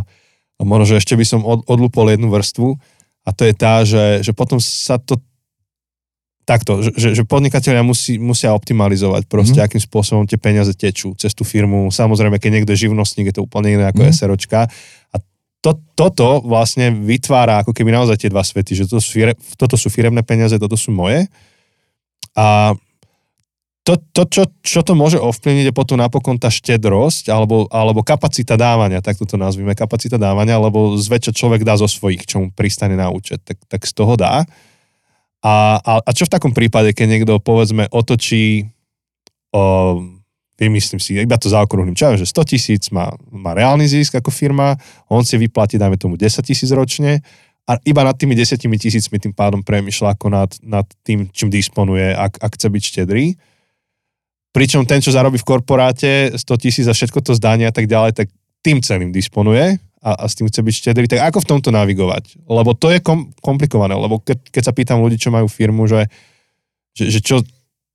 [0.61, 2.77] A možno, že ešte by som od, odlúpol jednu vrstvu
[3.25, 5.17] a to je tá, že, že potom sa to
[6.45, 9.65] takto, že, že podnikatelia musí, musia optimalizovať proste, mm.
[9.65, 11.89] akým spôsobom tie peniaze tečú cez tú firmu.
[11.89, 14.13] Samozrejme, keď niekto je živnostník, je to úplne iné ako mm.
[14.13, 14.69] SROčka.
[15.13, 15.15] A
[15.61, 19.21] to, toto vlastne vytvára ako keby naozaj tie dva svety, že toto sú,
[19.57, 21.29] toto sú firemné peniaze, toto sú moje.
[22.33, 22.73] A
[23.81, 28.53] to, to čo, čo to môže ovplyvniť je potom napokon tá štedrosť alebo, alebo kapacita
[28.53, 32.93] dávania, tak to nazvime, kapacita dávania, lebo zväčša človek dá zo svojich, čo mu pristane
[32.93, 34.45] na účet, tak, tak z toho dá.
[35.41, 38.69] A, a, a čo v takom prípade, keď niekto povedzme otočí,
[39.49, 39.97] o,
[40.61, 44.77] vymyslím si, iba to zaokrúhlim, čo že 100 tisíc má, má reálny zisk ako firma,
[45.09, 47.25] on si vyplatí, dajme tomu 10 tisíc ročne
[47.65, 52.13] a iba nad tými 10 tisícmi tým pádom premyšľa ako nad, nad tým, čím disponuje,
[52.13, 53.33] ak, ak chce byť štedrý
[54.51, 58.11] Pričom ten, čo zarobí v korporáte 100 tisíc a všetko to zdania a tak ďalej,
[58.19, 58.27] tak
[58.59, 62.43] tým celým disponuje a, a s tým chce byť štedrý, tak ako v tomto navigovať?
[62.49, 66.11] Lebo to je kom, komplikované, lebo keď, keď sa pýtam ľudí, čo majú firmu, že,
[66.97, 67.39] že, že čo,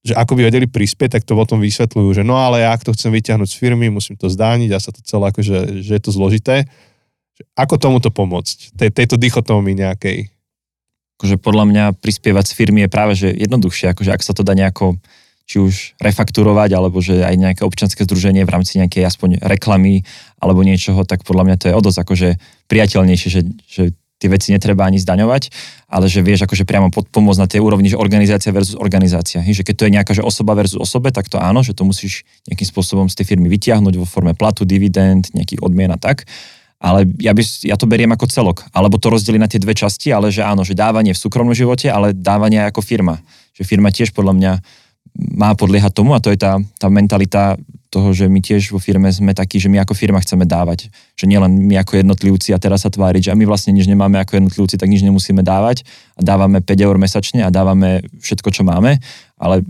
[0.07, 2.95] že ako by vedeli prispieť, tak to potom vysvetľujú, že no ale ja ak to
[2.95, 6.15] chcem vyťahnuť z firmy, musím to zdániť a sa to celé akože, že je to
[6.15, 6.71] zložité.
[7.53, 8.79] Ako tomuto pomôcť?
[8.79, 10.33] Tej, tejto dichotómii nejakej?
[11.21, 14.55] Akože podľa mňa prispievať z firmy je práve že jednoduchšie, akože ak sa to dá
[14.55, 14.97] nejako
[15.47, 20.03] či už refakturovať, alebo že aj nejaké občanské združenie v rámci nejakej aspoň reklamy
[20.43, 22.29] alebo niečoho, tak podľa mňa to je o dosť akože
[22.67, 23.83] priateľnejšie, že, že
[24.17, 25.53] tie veci netreba ani zdaňovať,
[25.93, 29.45] ale že vieš akože priamo pomôcť na tej úrovni, že organizácia versus organizácia.
[29.45, 32.25] Že keď to je nejaká že osoba versus osobe, tak to áno, že to musíš
[32.49, 36.25] nejakým spôsobom z tej firmy vytiahnuť vo forme platu, dividend, nejakých odmien a tak.
[36.77, 38.69] Ale ja, by, ja to beriem ako celok.
[38.73, 41.89] Alebo to rozdeli na tie dve časti, ale že áno, že dávanie v súkromnom živote,
[41.89, 43.21] ale dávanie ako firma.
[43.57, 44.53] Že firma tiež podľa mňa
[45.17, 47.57] má podliehať tomu a to je tá, tá mentalita
[47.89, 50.93] toho, že my tiež vo firme sme takí, že my ako firma chceme dávať.
[51.17, 54.43] Že nielen my ako jednotlivci a teraz sa tváriť, že my vlastne nič nemáme ako
[54.43, 55.87] jednotlivci, tak nič nemusíme dávať
[56.19, 59.01] a dávame 5 eur mesačne a dávame všetko, čo máme,
[59.41, 59.65] ale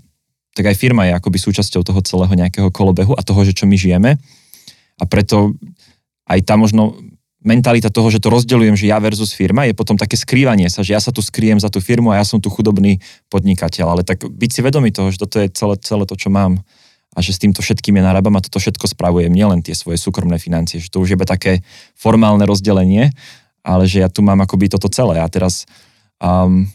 [0.56, 3.76] tak aj firma je akoby súčasťou toho celého nejakého kolobehu a toho, že čo my
[3.76, 4.16] žijeme.
[4.96, 5.52] A preto
[6.26, 6.96] aj tá možno
[7.46, 10.98] mentalita toho, že to rozdeľujem, že ja versus firma, je potom také skrývanie sa, že
[10.98, 12.98] ja sa tu skrýjem za tú firmu a ja som tu chudobný
[13.30, 13.86] podnikateľ.
[13.86, 16.58] Ale tak byť si vedomý toho, že toto je celé, celé to, čo mám
[17.16, 20.36] a že s týmto všetkým ja narábam a toto všetko spravujem, nielen tie svoje súkromné
[20.36, 21.64] financie, že to už je také
[21.96, 23.08] formálne rozdelenie,
[23.64, 25.22] ale že ja tu mám akoby toto celé.
[25.22, 25.64] A teraz
[26.20, 26.68] um,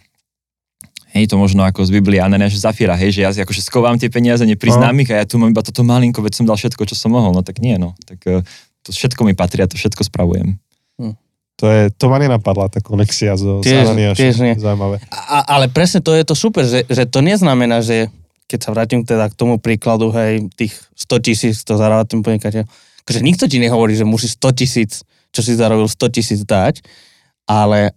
[1.13, 4.41] hej, to možno ako z Biblie Ananiáš Zafira, hej, že ja akože skovám tie peniaze,
[4.47, 5.01] nepriznám no.
[5.05, 7.37] ich a ja tu mám iba toto malinko, veď som dal všetko, čo som mohol,
[7.37, 7.93] no tak nie, no.
[8.09, 8.41] Tak uh,
[8.81, 10.57] to všetko mi patrí a to všetko spravujem.
[10.97, 11.13] Hm.
[11.61, 14.53] To, je, to ma nenapadla, tá konexia zo tiež, tiež nie.
[14.57, 14.97] Zaujímavé.
[15.13, 18.09] A, ale presne to je to super, že, že to neznamená, že
[18.49, 22.67] keď sa vrátim teda k tomu príkladu, hej, tých 100 tisíc, to zarába tým podnikateľ,
[23.05, 26.83] akože nikto ti nehovorí, že musí 100 tisíc, čo si zarobil 100 tisíc dať,
[27.47, 27.95] ale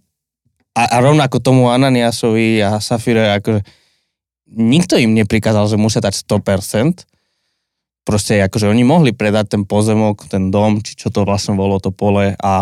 [0.71, 3.65] a, a rovnako tomu Ananiasovi a Safire, akože
[4.55, 7.03] nikto im neprikázal, že musia dať 100%,
[8.05, 11.89] proste akože oni mohli predať ten pozemok, ten dom, či čo to vlastne bolo, to
[11.89, 12.53] pole a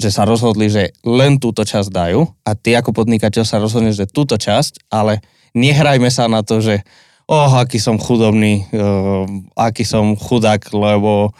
[0.00, 4.06] že sa rozhodli, že len túto časť dajú a ty ako podnikateľ sa rozhodneš, že
[4.08, 5.20] túto časť, ale
[5.52, 6.80] nehrajme sa na to, že
[7.28, 9.28] oh, aký som chudobný, uh,
[9.58, 11.36] aký som chudák, lebo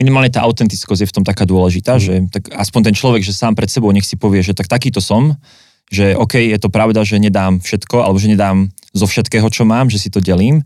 [0.00, 2.00] Minimálne tá autentickosť je v tom taká dôležitá, mm.
[2.00, 5.02] že tak aspoň ten človek, že sám pred sebou nech si povie, že tak takýto
[5.02, 5.36] som,
[5.90, 9.90] že OK, je to pravda, že nedám všetko, alebo že nedám zo všetkého, čo mám,
[9.90, 10.62] že si to delím,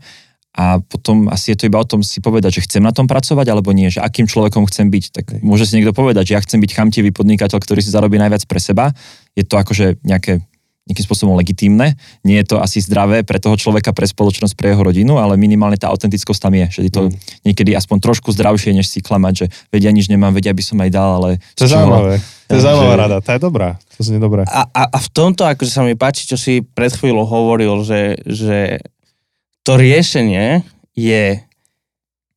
[0.55, 3.51] a potom asi je to iba o tom si povedať, že chcem na tom pracovať
[3.51, 5.05] alebo nie, že akým človekom chcem byť.
[5.11, 8.47] Tak môže si niekto povedať, že ja chcem byť chamtivý podnikateľ, ktorý si zarobí najviac
[8.47, 8.95] pre seba.
[9.35, 10.39] Je to akože nejaké
[10.85, 11.97] nejakým spôsobom legitímne.
[12.21, 15.81] Nie je to asi zdravé pre toho človeka, pre spoločnosť, pre jeho rodinu, ale minimálne
[15.81, 16.65] tá autentickosť tam je.
[16.69, 17.11] Že je to mm.
[17.41, 20.89] niekedy aspoň trošku zdravšie, než si klamať, že vedia nič nemám, vedia by som aj
[20.93, 21.29] dal, ale...
[21.57, 22.21] To je zaujímavé.
[22.21, 23.01] To je zaujímavá že...
[23.01, 23.69] rada, tá je dobrá.
[23.97, 24.45] To znie dobré.
[24.45, 28.21] A, a, a v tomto, akože sa mi páči, čo si pred chvíľou hovoril, že,
[28.21, 28.85] že
[29.65, 30.61] to riešenie
[30.93, 31.41] je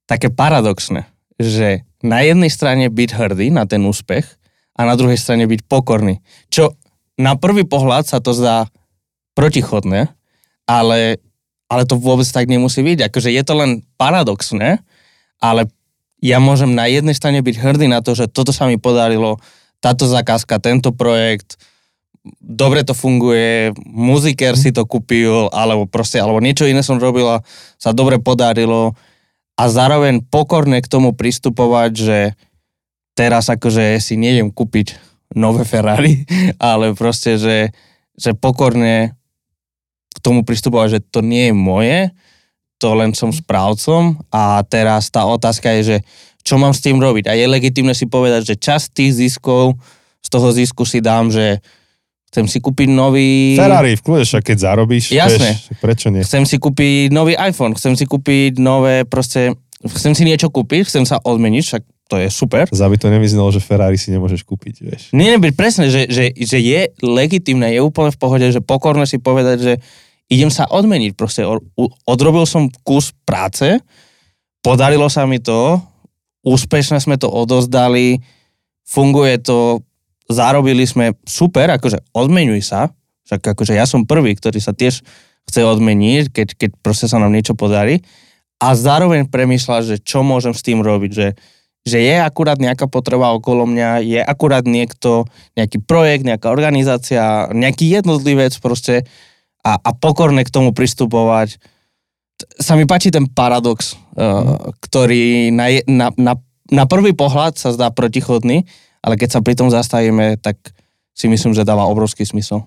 [0.09, 1.05] také paradoxné,
[1.37, 4.25] že na jednej strane byť hrdý na ten úspech
[4.75, 6.25] a na druhej strane byť pokorný.
[6.49, 6.73] Čo
[7.21, 8.73] na prvý pohľad sa to zdá
[9.37, 10.09] protichodné,
[10.65, 11.21] ale,
[11.69, 13.13] ale to vôbec tak nemusí byť.
[13.13, 14.81] Akože je to len paradoxné,
[15.39, 15.69] ale
[16.25, 19.39] ja môžem na jednej strane byť hrdý na to, že toto sa mi podarilo,
[19.79, 21.61] táto zakázka, tento projekt,
[22.39, 27.43] dobre to funguje, muziker si to kúpil, alebo proste, alebo niečo iné som robil a
[27.81, 28.93] sa dobre podarilo
[29.59, 32.19] a zároveň pokorne k tomu pristupovať, že
[33.19, 34.95] teraz akože si nejdem kúpiť
[35.35, 36.23] nové Ferrari,
[36.63, 37.75] ale proste, že,
[38.15, 39.19] že pokorne
[40.15, 41.99] k tomu pristupovať, že to nie je moje,
[42.79, 45.99] to len som správcom a teraz tá otázka je, že
[46.47, 47.27] čo mám s tým robiť.
[47.29, 49.77] A je legitimné si povedať, že časť tých ziskov,
[50.23, 51.59] z toho zisku si dám, že
[52.29, 53.57] Chcem si kúpiť nový...
[53.57, 55.57] Ferrari, v kľude, však keď zarobíš, Jasné.
[55.57, 56.21] Vieš, prečo nie?
[56.21, 59.57] Chcem si kúpiť nový iPhone, chcem si kúpiť nové proste...
[59.81, 62.65] Chcem si niečo kúpiť, chcem sa odmeniť, však to je super.
[62.73, 65.03] Zaby to nevyznalo, že Ferrari si nemôžeš kúpiť, vieš.
[65.13, 69.21] Nie, nebyť presne, že, že, že je legitimné, je úplne v pohode, že pokorne si
[69.21, 69.73] povedať, že
[70.33, 71.13] idem sa odmeniť.
[71.15, 71.45] Proste
[72.09, 73.77] odrobil som kus práce,
[74.65, 75.81] podarilo sa mi to,
[76.45, 78.25] úspešne sme to odozdali,
[78.89, 79.85] funguje to,
[80.29, 82.93] zarobili sme, super, akože odmenuj sa,
[83.29, 85.05] však akože ja som prvý, ktorý sa tiež
[85.49, 88.05] chce odmeniť, keď, keď proste sa nám niečo podarí
[88.61, 91.29] a zároveň premýšľa, že čo môžem s tým robiť, že,
[91.87, 95.25] že je akurát nejaká potreba okolo mňa, je akurát niekto,
[95.55, 99.07] nejaký projekt, nejaká organizácia, nejaký jednotlivec proste
[99.63, 101.57] a, a pokorne k tomu pristupovať.
[102.59, 106.35] Sa mi páči ten paradox, uh, ktorý na, na, na,
[106.71, 108.67] na prvý pohľad sa zdá protichodný,
[109.03, 110.59] ale keď sa pri tom zastavíme, tak
[111.15, 112.63] si myslím, že dáva obrovský smysl.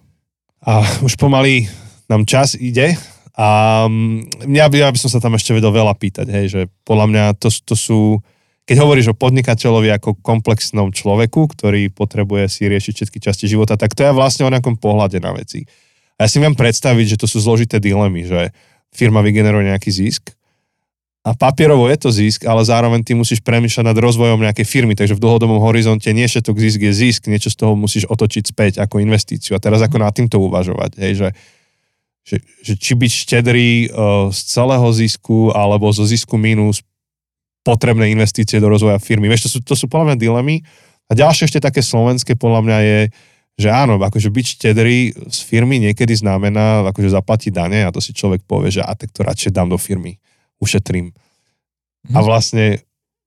[0.61, 1.71] A už pomaly
[2.11, 2.99] nám čas ide
[3.39, 3.47] a
[4.43, 7.23] mňa by, ja by som sa tam ešte vedel veľa pýtať, hej, že podľa mňa
[7.39, 7.99] to, to sú,
[8.67, 13.95] keď hovoríš o podnikateľovi ako komplexnom človeku, ktorý potrebuje si riešiť všetky časti života, tak
[13.95, 15.63] to je vlastne o nejakom pohľade na veci.
[16.19, 18.51] A ja si viem predstaviť, že to sú zložité dilemy, že
[18.91, 20.35] firma vygeneruje nejaký zisk,
[21.21, 25.13] a papierovo je to zisk, ale zároveň ty musíš premýšľať nad rozvojom nejakej firmy, takže
[25.13, 29.05] v dlhodobom horizonte nie všetok zisk je zisk, niečo z toho musíš otočiť späť ako
[29.05, 29.53] investíciu.
[29.53, 31.29] A teraz ako nad týmto uvažovať, hej, že,
[32.25, 36.81] že, že či byť štedrý uh, z celého zisku alebo zo zisku mínus
[37.61, 39.29] potrebné investície do rozvoja firmy.
[39.29, 40.65] Vieš, to sú, to sú podľa mňa dilemy.
[41.05, 42.99] A ďalšie ešte také slovenské podľa mňa je,
[43.61, 48.09] že áno, akože byť štedrý z firmy niekedy znamená akože zaplatiť dane a to si
[48.09, 50.17] človek povie, že a tak to radšej dám do firmy
[50.61, 51.11] ušetrím.
[51.11, 52.15] Hm.
[52.15, 52.25] A mhm.
[52.25, 52.65] vlastne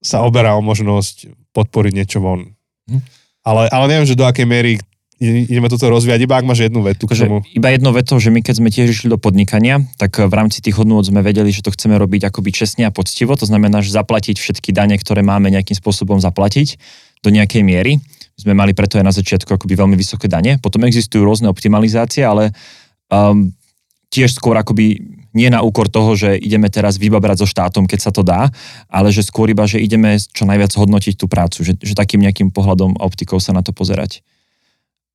[0.04, 2.54] sa oberá o možnosť podporiť niečo von.
[2.86, 3.02] Hm.
[3.44, 4.80] Ale, ale neviem, že do akej miery
[5.24, 7.40] ideme toto rozvíjať, iba ak máš jednu vetu k tomu.
[7.54, 10.74] Iba jedno veto, že my keď sme tiež išli do podnikania, tak v rámci tých
[10.74, 14.36] hodnôt sme vedeli, že to chceme robiť akoby čestne a poctivo, to znamená, že zaplatiť
[14.36, 16.76] všetky dane, ktoré máme nejakým spôsobom zaplatiť
[17.22, 18.02] do nejakej miery.
[18.34, 20.58] Sme mali preto aj na začiatku akoby veľmi vysoké dane.
[20.58, 22.50] Potom existujú rôzne optimalizácie, ale
[23.06, 23.54] um,
[24.10, 24.98] tiež skôr akoby
[25.34, 28.48] nie na úkor toho, že ideme teraz vybabrať so štátom, keď sa to dá,
[28.86, 32.54] ale že skôr iba, že ideme čo najviac hodnotiť tú prácu, že, že takým nejakým
[32.54, 34.22] pohľadom optikou sa na to pozerať.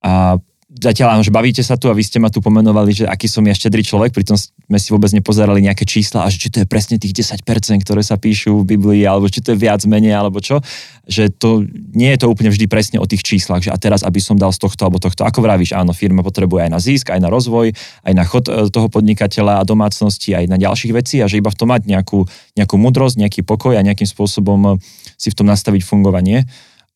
[0.04, 0.40] A
[0.70, 3.58] zatiaľ že bavíte sa tu a vy ste ma tu pomenovali, že aký som ja
[3.58, 7.02] štedrý človek, pritom sme si vôbec nepozerali nejaké čísla a že či to je presne
[7.02, 7.42] tých 10%,
[7.82, 10.62] ktoré sa píšu v Biblii, alebo či to je viac menej, alebo čo.
[11.10, 11.50] Že to
[11.98, 14.54] nie je to úplne vždy presne o tých číslach, že a teraz, aby som dal
[14.54, 15.26] z tohto alebo tohto.
[15.26, 17.74] Ako vravíš, áno, firma potrebuje aj na zisk, aj na rozvoj,
[18.06, 21.50] aj na chod e, toho podnikateľa a domácnosti, aj na ďalších vecí a že iba
[21.50, 24.78] v tom mať nejakú, nejakú mudrosť, nejaký pokoj a nejakým spôsobom
[25.18, 26.46] si v tom nastaviť fungovanie.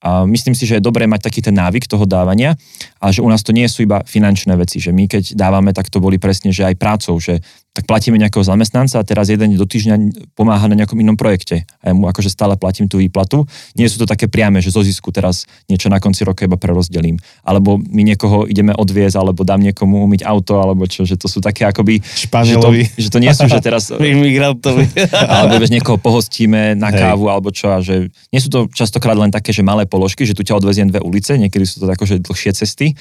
[0.03, 2.59] A myslím si, že je dobré mať taký ten návyk toho dávania
[2.99, 5.87] a že u nás to nie sú iba finančné veci, že my keď dávame, tak
[5.87, 7.39] to boli presne, že aj prácou, že
[7.73, 11.89] tak platíme nejakého zamestnanca a teraz jeden do týždňa pomáha na nejakom inom projekte a
[11.89, 13.49] ja mu akože stále platím tú výplatu.
[13.73, 17.17] Nie sú to také priame, že zo zisku teraz niečo na konci roka iba prerozdelím.
[17.41, 21.41] Alebo my niekoho ideme odviezť, alebo dám niekomu umyť auto, alebo čo, že to sú
[21.41, 21.97] také akoby...
[22.05, 22.69] Že to,
[23.01, 23.89] že to nie sú, že teraz...
[23.97, 24.93] Imigrantovi.
[25.41, 27.33] alebo že niekoho pohostíme na kávu, Hej.
[27.33, 30.45] alebo čo a že nie sú to častokrát len také, že malé položky, že tu
[30.45, 32.93] ťa odveziem dve ulice, niekedy sú to akože dlhšie cesty.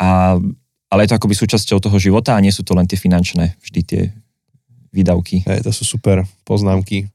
[0.00, 0.40] A
[0.90, 3.80] ale je to akoby súčasťou toho života a nie sú to len tie finančné vždy
[3.82, 4.02] tie
[4.94, 5.44] výdavky.
[5.44, 7.10] Hej, to sú super poznámky.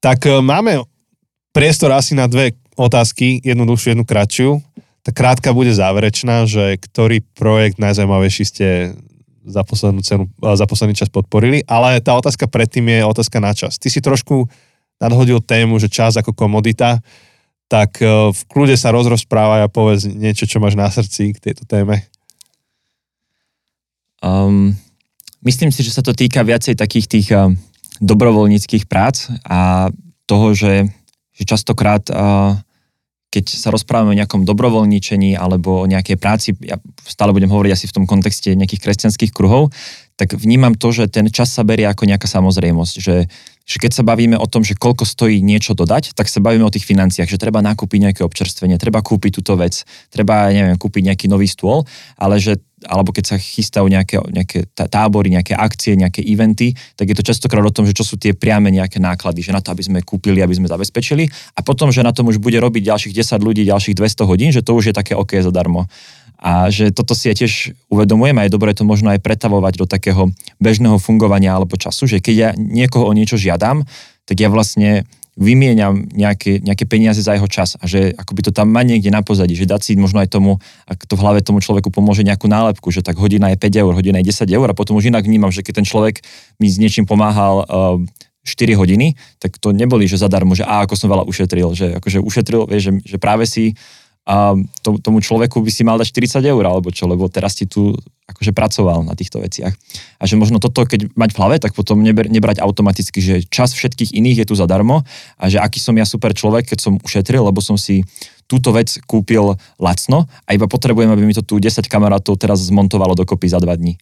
[0.00, 0.82] Tak e, máme
[1.52, 4.64] priestor asi na dve otázky, jednu dlhšiu, jednu kratšiu.
[5.04, 8.66] Tá krátka bude záverečná, že ktorý projekt najzaujímavejší ste
[9.44, 13.52] za, poslednú cenu, e, za posledný čas podporili, ale tá otázka predtým je otázka na
[13.54, 13.78] čas.
[13.78, 14.48] Ty si trošku
[15.00, 16.98] nadhodil tému, že čas ako komodita,
[17.70, 21.62] tak e, v kľude sa rozrozprávaj a povedz niečo, čo máš na srdci k tejto
[21.68, 22.09] téme.
[24.20, 24.76] Um,
[25.44, 27.48] myslím si, že sa to týka viacej takých tých uh,
[28.04, 29.88] dobrovoľníckých prác a
[30.28, 30.88] toho, že,
[31.34, 32.56] že častokrát uh,
[33.30, 37.86] keď sa rozprávame o nejakom dobrovoľničení alebo o nejakej práci, ja stále budem hovoriť asi
[37.86, 39.70] v tom kontexte nejakých kresťanských kruhov,
[40.18, 43.30] tak vnímam to, že ten čas sa berie ako nejaká samozrejmosť, že
[43.70, 46.74] že keď sa bavíme o tom, že koľko stojí niečo dodať, tak sa bavíme o
[46.74, 51.30] tých financiách, že treba nakúpiť nejaké občerstvenie, treba kúpiť túto vec, treba, neviem, kúpiť nejaký
[51.30, 51.86] nový stôl,
[52.18, 52.58] ale že
[52.88, 57.60] alebo keď sa chystajú nejaké, nejaké tábory, nejaké akcie, nejaké eventy, tak je to častokrát
[57.60, 60.40] o tom, že čo sú tie priame nejaké náklady, že na to, aby sme kúpili,
[60.40, 63.96] aby sme zabezpečili a potom, že na tom už bude robiť ďalších 10 ľudí, ďalších
[63.96, 65.84] 200 hodín, že to už je také OK zadarmo.
[66.40, 69.84] A že toto si ja tiež uvedomujem a je dobré to možno aj pretavovať do
[69.84, 73.84] takého bežného fungovania alebo času, že keď ja niekoho o niečo žiadam,
[74.24, 75.04] tak ja vlastne
[75.40, 79.24] vymieňam nejaké, nejaké peniaze za jeho čas a že akoby to tam má niekde na
[79.24, 82.44] pozadí, že dať si možno aj tomu, ak to v hlave tomu človeku pomôže nejakú
[82.44, 85.24] nálepku, že tak hodina je 5 eur, hodina je 10 eur a potom už inak
[85.24, 86.20] vnímam, že keď ten človek
[86.60, 87.96] mi s niečím pomáhal uh,
[88.44, 92.20] 4 hodiny, tak to neboli, že zadarmo, že a ako som veľa ušetril, že akože
[92.20, 93.76] ušetril, vieš, že, že práve si
[94.28, 94.52] a
[94.84, 97.96] to, tomu človeku by si mal dať 40 eur, alebo čo, lebo teraz ti tu
[98.30, 99.74] akože pracoval na týchto veciach.
[100.20, 103.74] A že možno toto, keď mať v hlave, tak potom neber, nebrať automaticky, že čas
[103.74, 105.02] všetkých iných je tu zadarmo
[105.34, 108.06] a že aký som ja super človek, keď som ušetril, lebo som si
[108.46, 113.18] túto vec kúpil lacno a iba potrebujem, aby mi to tu 10 kamarátov teraz zmontovalo
[113.18, 113.98] dokopy za dva dní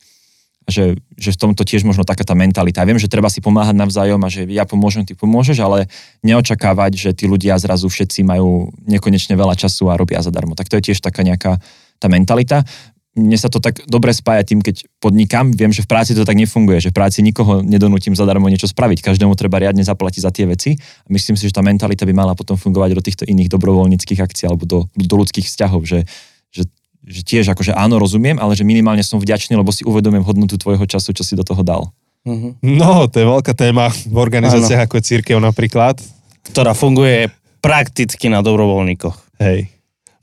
[0.68, 2.84] že, že v tomto tiež možno taká tá mentalita.
[2.84, 5.88] Ja viem, že treba si pomáhať navzájom a že ja pomôžem, ty pomôžeš, ale
[6.20, 10.52] neočakávať, že tí ľudia zrazu všetci majú nekonečne veľa času a robia zadarmo.
[10.52, 11.56] Tak to je tiež taká nejaká
[11.96, 12.68] tá mentalita.
[13.18, 15.50] Mne sa to tak dobre spája tým, keď podnikám.
[15.50, 19.02] Viem, že v práci to tak nefunguje, že v práci nikoho nedonútim zadarmo niečo spraviť.
[19.02, 20.78] Každému treba riadne zaplatiť za tie veci.
[20.78, 24.46] A myslím si, že tá mentalita by mala potom fungovať do týchto iných dobrovoľníckých akcií
[24.46, 26.06] alebo do, do ľudských vzťahov, že,
[27.08, 30.84] že tiež akože áno, rozumiem, ale že minimálne som vďačný, lebo si uvedomím hodnotu tvojho
[30.84, 31.88] času, čo si do toho dal.
[32.28, 32.60] Mm-hmm.
[32.76, 34.86] No, to je veľká téma v organizáciách ano.
[34.86, 35.96] ako je církev napríklad.
[36.52, 37.32] Ktorá funguje
[37.64, 39.40] prakticky na dobrovoľníkoch.
[39.40, 39.72] Hej.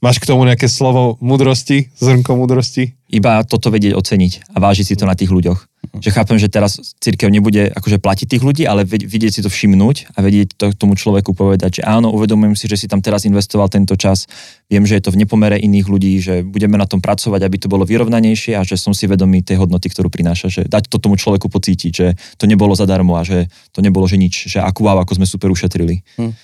[0.03, 2.93] Máš k tomu nejaké slovo mudrosti, zrnko mudrosti?
[3.09, 5.74] Iba toto vedieť oceniť a vážiť si to na tých ľuďoch.
[6.05, 10.13] Že chápem, že teraz církev nebude akože platiť tých ľudí, ale vidieť si to všimnúť
[10.13, 13.73] a vedieť to tomu človeku povedať, že áno, uvedomujem si, že si tam teraz investoval
[13.73, 14.29] tento čas,
[14.69, 17.65] viem, že je to v nepomere iných ľudí, že budeme na tom pracovať, aby to
[17.65, 21.17] bolo vyrovnanejšie a že som si vedomý tej hodnoty, ktorú prináša, že dať to tomu
[21.17, 25.01] človeku pocítiť, že to nebolo zadarmo a že to nebolo, že nič, že akú wow,
[25.01, 26.05] ako sme super ušetrili.
[26.21, 26.37] Hm.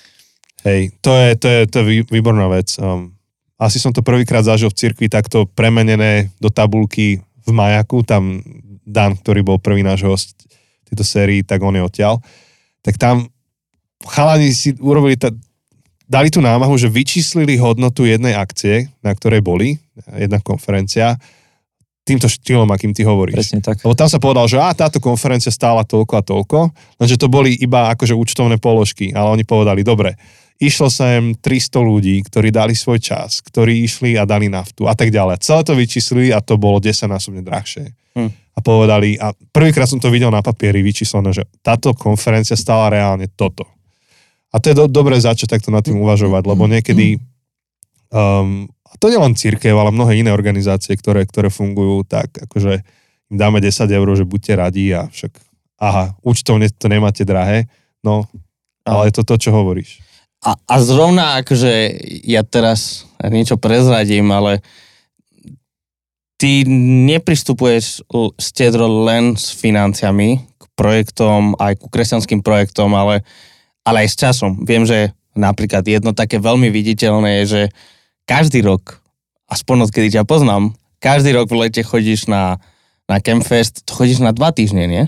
[0.65, 2.73] Hej, to je, to je, to je výborná vec.
[2.81, 3.13] Um,
[3.61, 8.41] asi som to prvýkrát zažil v cirkvi takto premenené do tabulky v majaku, tam
[8.81, 10.33] Dan, ktorý bol prvý náš host
[10.89, 12.19] tejto sérii, tak on je odtiaľ.
[12.81, 13.29] Tak tam
[14.03, 15.29] chalani si urobili, ta,
[16.09, 19.79] dali tú námahu, že vyčíslili hodnotu jednej akcie, na ktorej boli,
[20.17, 21.15] jedna konferencia,
[22.01, 23.37] týmto štýlom, akým ty hovoríš.
[23.37, 23.85] Presne tak.
[23.85, 26.59] Lebo tam sa povedal, že á, táto konferencia stála toľko a toľko,
[26.97, 30.17] lenže to boli iba akože účtovné položky, ale oni povedali, dobre,
[30.57, 35.13] išlo sem 300 ľudí, ktorí dali svoj čas, ktorí išli a dali naftu a tak
[35.13, 35.45] ďalej.
[35.45, 37.93] Celé to vyčíslili a to bolo 10 násobne drahšie.
[38.17, 38.29] Hm.
[38.51, 43.31] A povedali, a prvýkrát som to videl na papieri vyčíslené, že táto konferencia stála reálne
[43.31, 43.63] toto.
[44.51, 47.15] A to je do, dobré začať takto nad tým uvažovať, lebo niekedy,
[48.11, 52.83] um, a to nielen církev, ale mnohé iné organizácie, ktoré, ktoré fungujú, tak akože
[53.31, 55.31] im dáme 10 eur, že buďte radí a však,
[55.79, 57.71] aha, účtovne to nemáte drahé,
[58.03, 58.27] no,
[58.83, 60.03] ale je to to, čo hovoríš.
[60.43, 64.65] A, a zrovna akože ja teraz niečo prezradím, ale
[66.41, 66.65] ty
[67.05, 68.01] nepristupuješ
[68.41, 73.21] stedro len s financiami k projektom, aj ku kresťanským projektom, ale,
[73.85, 74.57] ale aj s časom.
[74.65, 77.61] Viem, že napríklad jedno také veľmi viditeľné je, že
[78.25, 79.05] každý rok,
[79.53, 82.57] aspoň odkedy ťa poznám, každý rok v lete chodíš na,
[83.05, 85.03] na Campfest, chodíš na dva týždne, nie?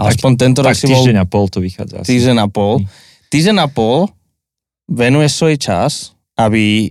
[0.00, 1.04] Aspoň tak, tento rok si bol...
[1.04, 2.00] týždeň a pol to vychádza.
[2.08, 2.80] Týždeň a pol.
[2.80, 2.88] Hm.
[3.28, 4.08] Týždeň a pol
[4.88, 5.92] venuješ svoj čas,
[6.40, 6.88] aby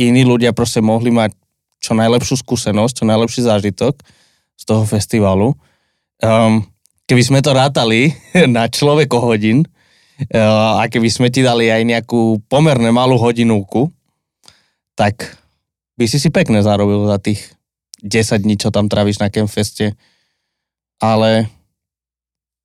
[0.00, 1.36] iní ľudia proste mohli mať
[1.86, 3.94] čo najlepšiu skúsenosť, čo najlepší zážitok
[4.58, 5.54] z toho festivalu.
[6.18, 6.66] Um,
[7.06, 8.10] keby sme to rátali
[8.56, 9.62] na človeko hodín
[10.34, 13.94] uh, a keby sme ti dali aj nejakú pomerne malú hodinúku,
[14.98, 15.38] tak
[15.94, 17.54] by si si pekne zarobil za tých
[18.02, 19.94] 10 dní, čo tam tráviš na Campfeste.
[20.96, 21.48] Ale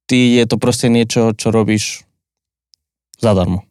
[0.07, 2.07] ty je to proste niečo, čo robíš
[3.19, 3.63] zadarmo.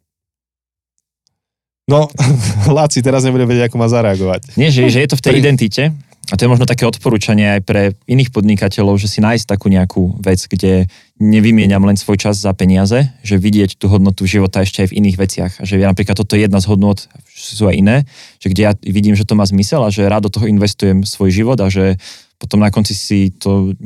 [1.90, 2.06] No,
[2.78, 4.54] Láci teraz nebude vedieť, ako má zareagovať.
[4.54, 5.42] Nie, že, že je to v tej Pri...
[5.42, 5.84] identite.
[6.30, 10.14] A to je možno také odporúčanie aj pre iných podnikateľov, že si nájsť takú nejakú
[10.22, 10.86] vec, kde
[11.18, 15.16] nevymieňam len svoj čas za peniaze, že vidieť tú hodnotu života ešte aj v iných
[15.18, 15.52] veciach.
[15.58, 17.96] A že ja napríklad toto je jedna z hodnot, sú aj iné,
[18.38, 21.34] že kde ja vidím, že to má zmysel a že rád do toho investujem svoj
[21.34, 21.98] život a že
[22.40, 23.76] potom na konci si to,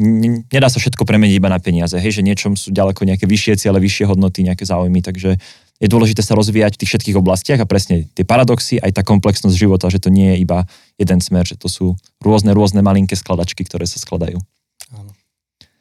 [0.53, 3.83] nedá sa všetko premeniť iba na peniaze, hej, že niečom sú ďaleko nejaké vyššie ciele,
[3.83, 5.43] vyššie hodnoty, nejaké záujmy, takže
[5.83, 9.59] je dôležité sa rozvíjať v tých všetkých oblastiach a presne tie paradoxy, aj tá komplexnosť
[9.59, 10.65] života, že to nie je iba
[10.95, 14.39] jeden smer, že to sú rôzne, rôzne malinké skladačky, ktoré sa skladajú.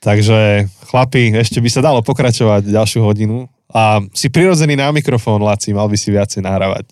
[0.04, 3.48] Takže chlapi, ešte by sa dalo pokračovať ďalšiu hodinu.
[3.72, 6.92] A si prirodzený na mikrofón, Laci, mal by si viacej nahrávať.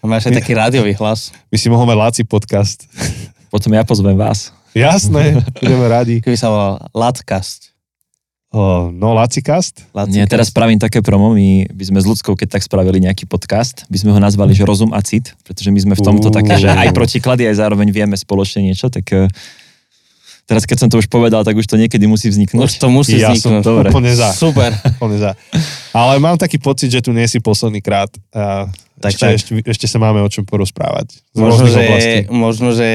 [0.00, 1.34] A máš aj taký rádiový hlas.
[1.50, 2.86] By si mohol mať Laci podcast.
[3.50, 4.54] Potom ja pozvem vás.
[4.72, 6.14] Jasné, budeme radi.
[6.22, 7.71] Keby sa volal Lacast.
[8.52, 9.88] Oh, no, Lacikast?
[9.96, 10.12] Lacikast?
[10.12, 13.88] Nie, teraz spravím také promo, my by sme s ľudskou, keď tak spravili nejaký podcast,
[13.88, 16.34] by sme ho nazvali, že rozum a cit, pretože my sme v tomto uh.
[16.36, 19.24] také, že aj protiklady, aj zároveň vieme spoločne niečo, tak uh,
[20.44, 22.60] teraz keď som to už povedal, tak už to niekedy musí vzniknúť.
[22.60, 23.64] Už to musí ja vzniknúť.
[23.64, 23.88] Som Dobre.
[23.88, 24.28] Úplne za.
[24.36, 24.70] Super.
[25.00, 25.32] Úplne za.
[25.96, 28.12] Ale mám taký pocit, že tu nie si posledný krát.
[28.36, 28.68] Uh,
[29.00, 29.32] tak, ešte, tak.
[29.40, 31.24] Ešte, ešte sa máme o čom porozprávať.
[31.32, 32.88] možno, že, možno, že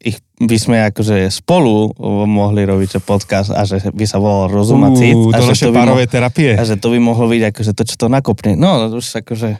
[0.00, 1.90] ich by sme akože spolu
[2.26, 6.54] mohli robiť podcast a že by sa volal rozum a že to párové mo- terapie.
[6.54, 8.54] A že to by mohlo byť akože to, čo to nakopne.
[8.54, 9.58] No, už akože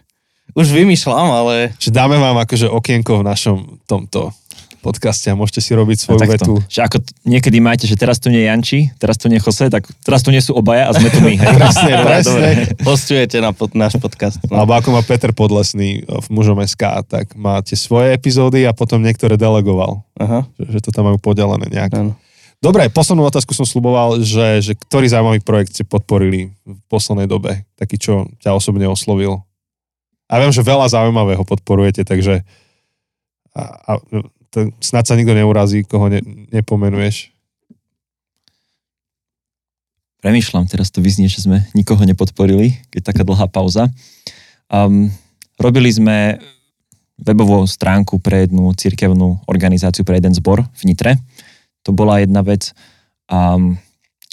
[0.56, 1.54] už vymýšľam, ale...
[1.76, 4.32] Že dáme vám akože okienko v našom tomto
[4.78, 6.52] podcaste a môžete si robiť svoju No vetu.
[6.66, 9.44] Že ako t- niekedy máte, že teraz tu nie je Janči, teraz tu nie je
[9.44, 11.34] Jose, tak teraz tu nie sú obaja a sme tu my.
[11.34, 11.50] Hej?
[11.58, 12.48] Presne, Dobre, presne.
[12.82, 14.38] Hostujete na pod, náš podcast.
[14.46, 14.62] No.
[14.62, 19.34] Alebo ako má Peter Podlesný v mužom SK, tak máte svoje epizódy a potom niektoré
[19.34, 20.02] delegoval.
[20.16, 21.92] Aha, Že, že to tam majú podelené nejak.
[21.94, 22.14] áno.
[22.58, 27.62] Dobre, poslednú otázku som sluboval, že, že ktorý zaujímavý projekt ste podporili v poslednej dobe?
[27.78, 28.12] Taký, čo
[28.42, 29.46] ťa osobne oslovil?
[30.26, 32.42] A viem, že veľa zaujímavého podporujete, takže
[33.54, 33.92] a, a,
[34.58, 36.18] to, snad sa nikto neurazí, koho ne,
[36.50, 37.30] nepomenuješ.
[40.18, 43.86] Premýšľam, teraz to vyznie, že sme nikoho nepodporili, keď taká dlhá pauza.
[44.66, 45.14] Um,
[45.62, 46.42] robili sme
[47.22, 51.14] webovú stránku pre jednu cirkevnú organizáciu, pre jeden zbor v Nitre.
[51.86, 52.74] To bola jedna vec.
[53.30, 53.78] Um,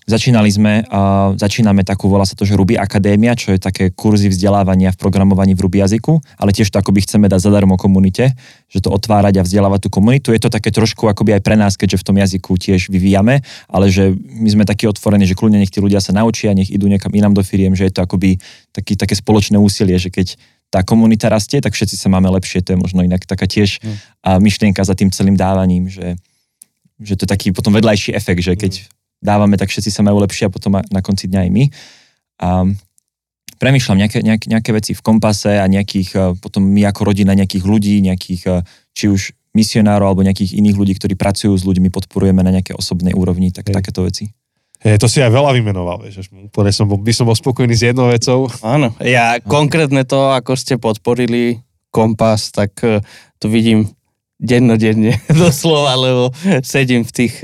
[0.05, 4.29] začínali sme, uh, začíname takú, volá sa to, že Ruby Akadémia, čo je také kurzy
[4.29, 8.37] vzdelávania v programovaní v Ruby jazyku, ale tiež to akoby chceme dať zadarmo komunite,
[8.69, 10.29] že to otvárať a vzdelávať tú komunitu.
[10.29, 13.85] Je to také trošku akoby aj pre nás, keďže v tom jazyku tiež vyvíjame, ale
[13.89, 17.09] že my sme takí otvorení, že kľudne nech tí ľudia sa naučia, nech idú niekam
[17.09, 18.37] inám do firiem, že je to akoby
[18.77, 20.37] taký, také spoločné úsilie, že keď
[20.69, 22.61] tá komunita rastie, tak všetci sa máme lepšie.
[22.65, 23.97] To je možno inak taká tiež Mm.
[24.41, 26.17] myšlienka za tým celým dávaním, že,
[26.99, 28.73] že to je taký potom vedľajší efekt, že keď
[29.23, 31.63] dávame, tak všetci sa majú lepšie a potom na konci dňa aj my.
[32.41, 32.47] A
[33.57, 37.63] premýšľam nejaké, nejaké, nejaké veci v kompase a nejakých, eh, potom my ako rodina nejakých
[37.63, 38.55] ľudí, nejakých eh,
[38.95, 43.15] či už misionárov alebo nejakých iných ľudí, ktorí pracujú s ľuďmi, podporujeme na nejaké osobnej
[43.15, 43.75] úrovni, tak Hej.
[43.79, 44.35] takéto veci.
[44.83, 47.87] Je, to si aj veľa vymenoval, vieš, úplne som bol, by som bol spokojný s
[47.89, 48.51] jednou vecou.
[48.61, 52.99] Áno, ja konkrétne to, ako ste podporili kompas, tak eh,
[53.39, 53.87] to vidím
[54.35, 56.23] dennodenne, doslova, lebo
[56.59, 57.39] sedím v tých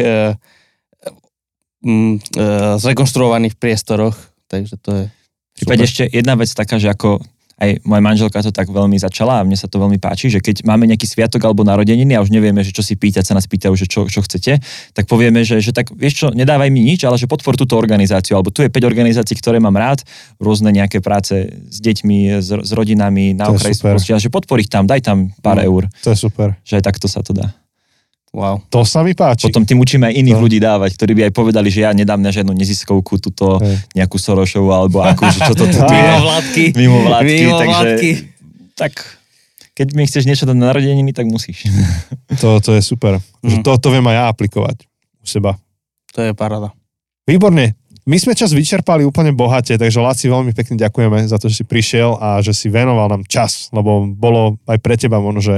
[1.84, 4.16] um, uh, zrekonštruovaných priestoroch,
[4.48, 5.04] takže to je
[5.52, 5.90] Prípade super.
[5.90, 7.20] ešte jedna vec taká, že ako
[7.62, 10.66] aj moja manželka to tak veľmi začala a mne sa to veľmi páči, že keď
[10.66, 13.70] máme nejaký sviatok alebo narodeniny a už nevieme, že čo si pýtať, sa nás pýtajú,
[13.78, 14.58] že čo, čo chcete,
[14.98, 18.34] tak povieme, že, že tak vieš čo, nedávaj mi nič, ale že podpor túto organizáciu,
[18.34, 20.02] alebo tu je 5 organizácií, ktoré mám rád,
[20.42, 21.38] rôzne nejaké práce
[21.70, 23.94] s deťmi, s, s rodinami, na okraji super.
[23.94, 25.70] spoločnosti, a že podpor ich tam, daj tam pár No.
[25.70, 26.58] eur, To je super.
[26.66, 27.54] že aj takto sa to dá.
[28.32, 28.64] Wow.
[28.68, 29.44] To sa mi páči.
[29.44, 30.42] Potom tým učíme aj iných To.
[30.42, 33.84] ľudí dávať, ktorí by aj povedali, že ja nedám na žiadnu neziskovku, túto Hej.
[33.94, 35.92] nejakú Sorošovú, alebo akú, že čo to tu je.
[35.92, 36.64] Mimo vládky.
[36.74, 38.10] Mimo vládky, Mimo takže vládky.
[38.74, 38.94] tak
[39.74, 41.68] keď mi chceš niečo dať na narodeniny, tak musíš.
[42.40, 43.20] To, to je super.
[43.42, 43.64] Že Mm.
[43.64, 45.60] to, to viem aj ja aplikovať u seba.
[46.12, 46.72] To je paráda.
[47.22, 47.76] Výborne.
[48.02, 51.66] My sme čas vyčerpali úplne bohate, takže Laci veľmi pekne ďakujeme za to, že si
[51.66, 55.58] prišiel a že si venoval nám čas, lebo bolo aj pre teba možno, že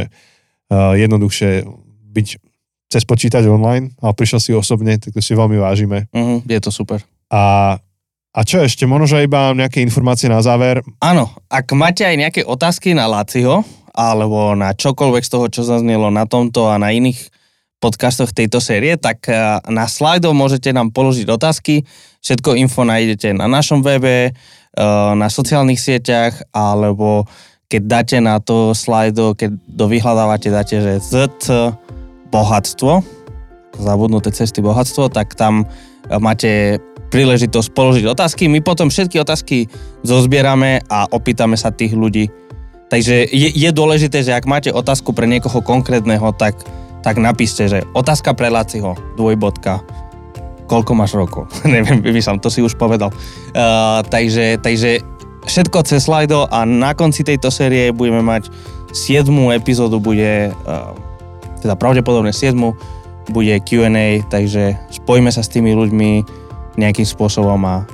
[0.68, 1.64] uh, jednoduchšie
[2.10, 2.28] byť
[2.94, 6.06] cez počítač online, ale prišiel si osobne, tak to si veľmi vážime.
[6.14, 7.02] Mhm, je to super.
[7.34, 7.74] A,
[8.30, 10.86] a čo ešte, možno, iba nejaké informácie na záver.
[11.02, 16.14] Áno, ak máte aj nejaké otázky na Laciho, alebo na čokoľvek z toho, čo zaznelo
[16.14, 17.34] na tomto a na iných
[17.82, 21.82] podcastoch tejto série, tak eh, na slajdoch môžete nám položiť otázky.
[22.24, 27.26] Všetko info nájdete na našom webe, eh, na sociálnych sieťach, alebo
[27.68, 31.74] keď dáte na to slajdo, keď do vyhľadávate dáte, že ZC
[32.34, 33.06] bohatstvo,
[33.78, 36.82] zabudnuté cesty bohatstvo, tak tam eh, máte
[37.14, 38.50] príležitosť položiť otázky.
[38.50, 39.70] My potom všetky otázky
[40.02, 42.34] zozbierame a opýtame sa tých ľudí.
[42.90, 46.58] Takže je, je dôležité, že ak máte otázku pre niekoho konkrétneho, tak,
[47.06, 49.86] tak napíšte, že otázka pre Laciho, dvojbodka,
[50.66, 51.50] koľko máš rokov?
[51.70, 53.14] Neviem, vymýšľam, to si už povedal.
[53.54, 55.06] Uh, takže, takže
[55.46, 58.50] všetko cez Slido a na konci tejto série budeme mať
[58.94, 59.26] 7.
[59.54, 61.13] epizódu, bude uh,
[61.64, 62.60] teda pravdepodobne 7.
[63.32, 66.12] bude Q&A, takže spojíme sa s tými ľuďmi
[66.76, 67.88] nejakým spôsobom a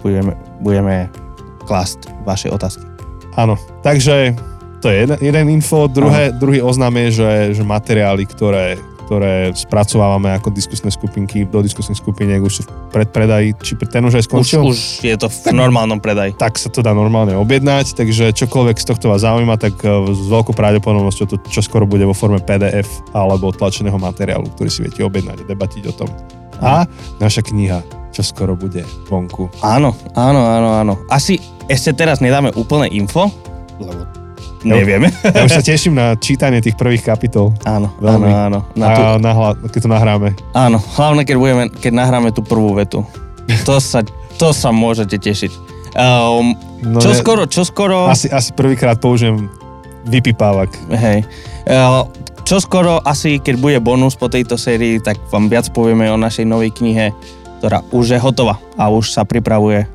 [0.00, 0.32] budeme,
[0.64, 1.12] budeme
[1.68, 2.84] klásť vaše otázky.
[3.36, 4.32] Áno, takže
[4.80, 5.88] to je jeden, jeden info.
[5.88, 7.30] Druhé, druhý oznam je, že,
[7.60, 13.52] že materiály, ktoré, ktoré spracovávame ako diskusné skupinky do diskusných skupiniek už sú v predpredaji,
[13.60, 14.60] či ten už aj Už, skončil?
[14.64, 16.32] už je to v normálnom predaji.
[16.34, 20.24] tak sa to dá normálne objednať, takže čokoľvek z tohto vás zaujíma, tak eh, s
[20.26, 25.04] veľkou pravdepodobnosťou to čo skoro bude vo forme PDF alebo tlačeného materiálu, ktorý si viete
[25.04, 26.08] objednať a debatiť o tom.
[26.64, 26.88] A
[27.20, 27.82] naša kniha,
[28.14, 29.50] čo skoro bude vonku.
[29.60, 30.94] Áno, áno, áno, áno.
[31.10, 31.36] Asi
[31.66, 33.28] ešte teraz nedáme úplné info,
[33.76, 34.06] lebo
[34.64, 35.12] nevieme.
[35.22, 37.52] Ja už sa teším na čítanie tých prvých kapitol.
[37.62, 38.26] áno, Veľmi.
[38.26, 38.60] áno, áno.
[38.74, 40.28] Na tú, A nahla, keď to nahráme.
[40.50, 43.04] áno, hlavne keď, budeme, keď nahráme tú prvú vetu.
[43.64, 44.00] To sa,
[44.34, 45.52] to sa môžete tešiť.
[45.94, 48.08] Um, No čo ne- skoro, čo skoro...
[48.08, 49.48] Asi, asi prvýkrát použijem
[50.04, 50.68] vypipávak.
[50.90, 51.24] Hej.
[51.64, 52.04] Uh,
[52.44, 56.44] čo skoro asi, keď bude bonus po tejto sérii, tak vám viac povieme o našej
[56.44, 57.08] novej knihe,
[57.60, 59.88] ktorá už je hotová a už sa pripravuje.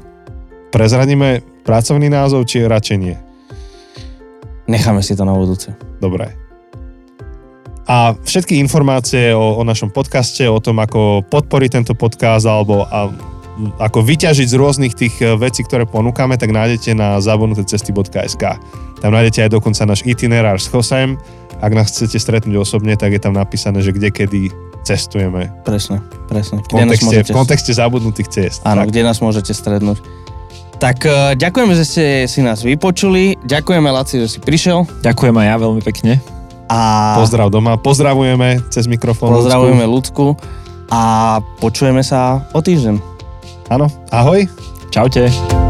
[0.70, 3.18] Prezradíme pracovný názov, či radšej nie?
[4.70, 5.74] Necháme si to na budúce.
[5.98, 6.38] Dobre.
[7.90, 13.10] A všetky informácie o, o našom podcaste, o tom, ako podporiť tento podcast alebo a,
[13.82, 18.44] ako vyťažiť z rôznych tých e, vecí, ktoré ponúkame, tak nájdete na zabudnutecesty.sk.
[19.02, 21.18] Tam nájdete aj dokonca náš itinerár s Chosem.
[21.60, 24.54] Ak nás chcete stretnúť osobne, tak je tam napísané, že kde kedy
[24.86, 25.50] cestujeme.
[25.66, 26.00] Presne,
[26.30, 26.62] presne.
[26.64, 28.60] V kontexte, v kontexte zabudnutých ciest.
[28.64, 28.94] Áno, tak.
[28.94, 30.00] kde nás môžete strednúť.
[30.80, 33.36] Tak uh, ďakujeme, že ste si nás vypočuli.
[33.44, 34.88] Ďakujeme, Laci, že si prišiel.
[35.04, 36.24] Ďakujem aj ja veľmi pekne.
[36.72, 36.80] A
[37.20, 39.34] Pozdrav doma, pozdravujeme cez mikrofón.
[39.34, 40.38] pozdravujeme ľudsku
[40.88, 41.02] a
[41.60, 42.96] počujeme sa o týždeň.
[43.70, 44.46] Áno, ahoj.
[44.90, 45.69] Čaute.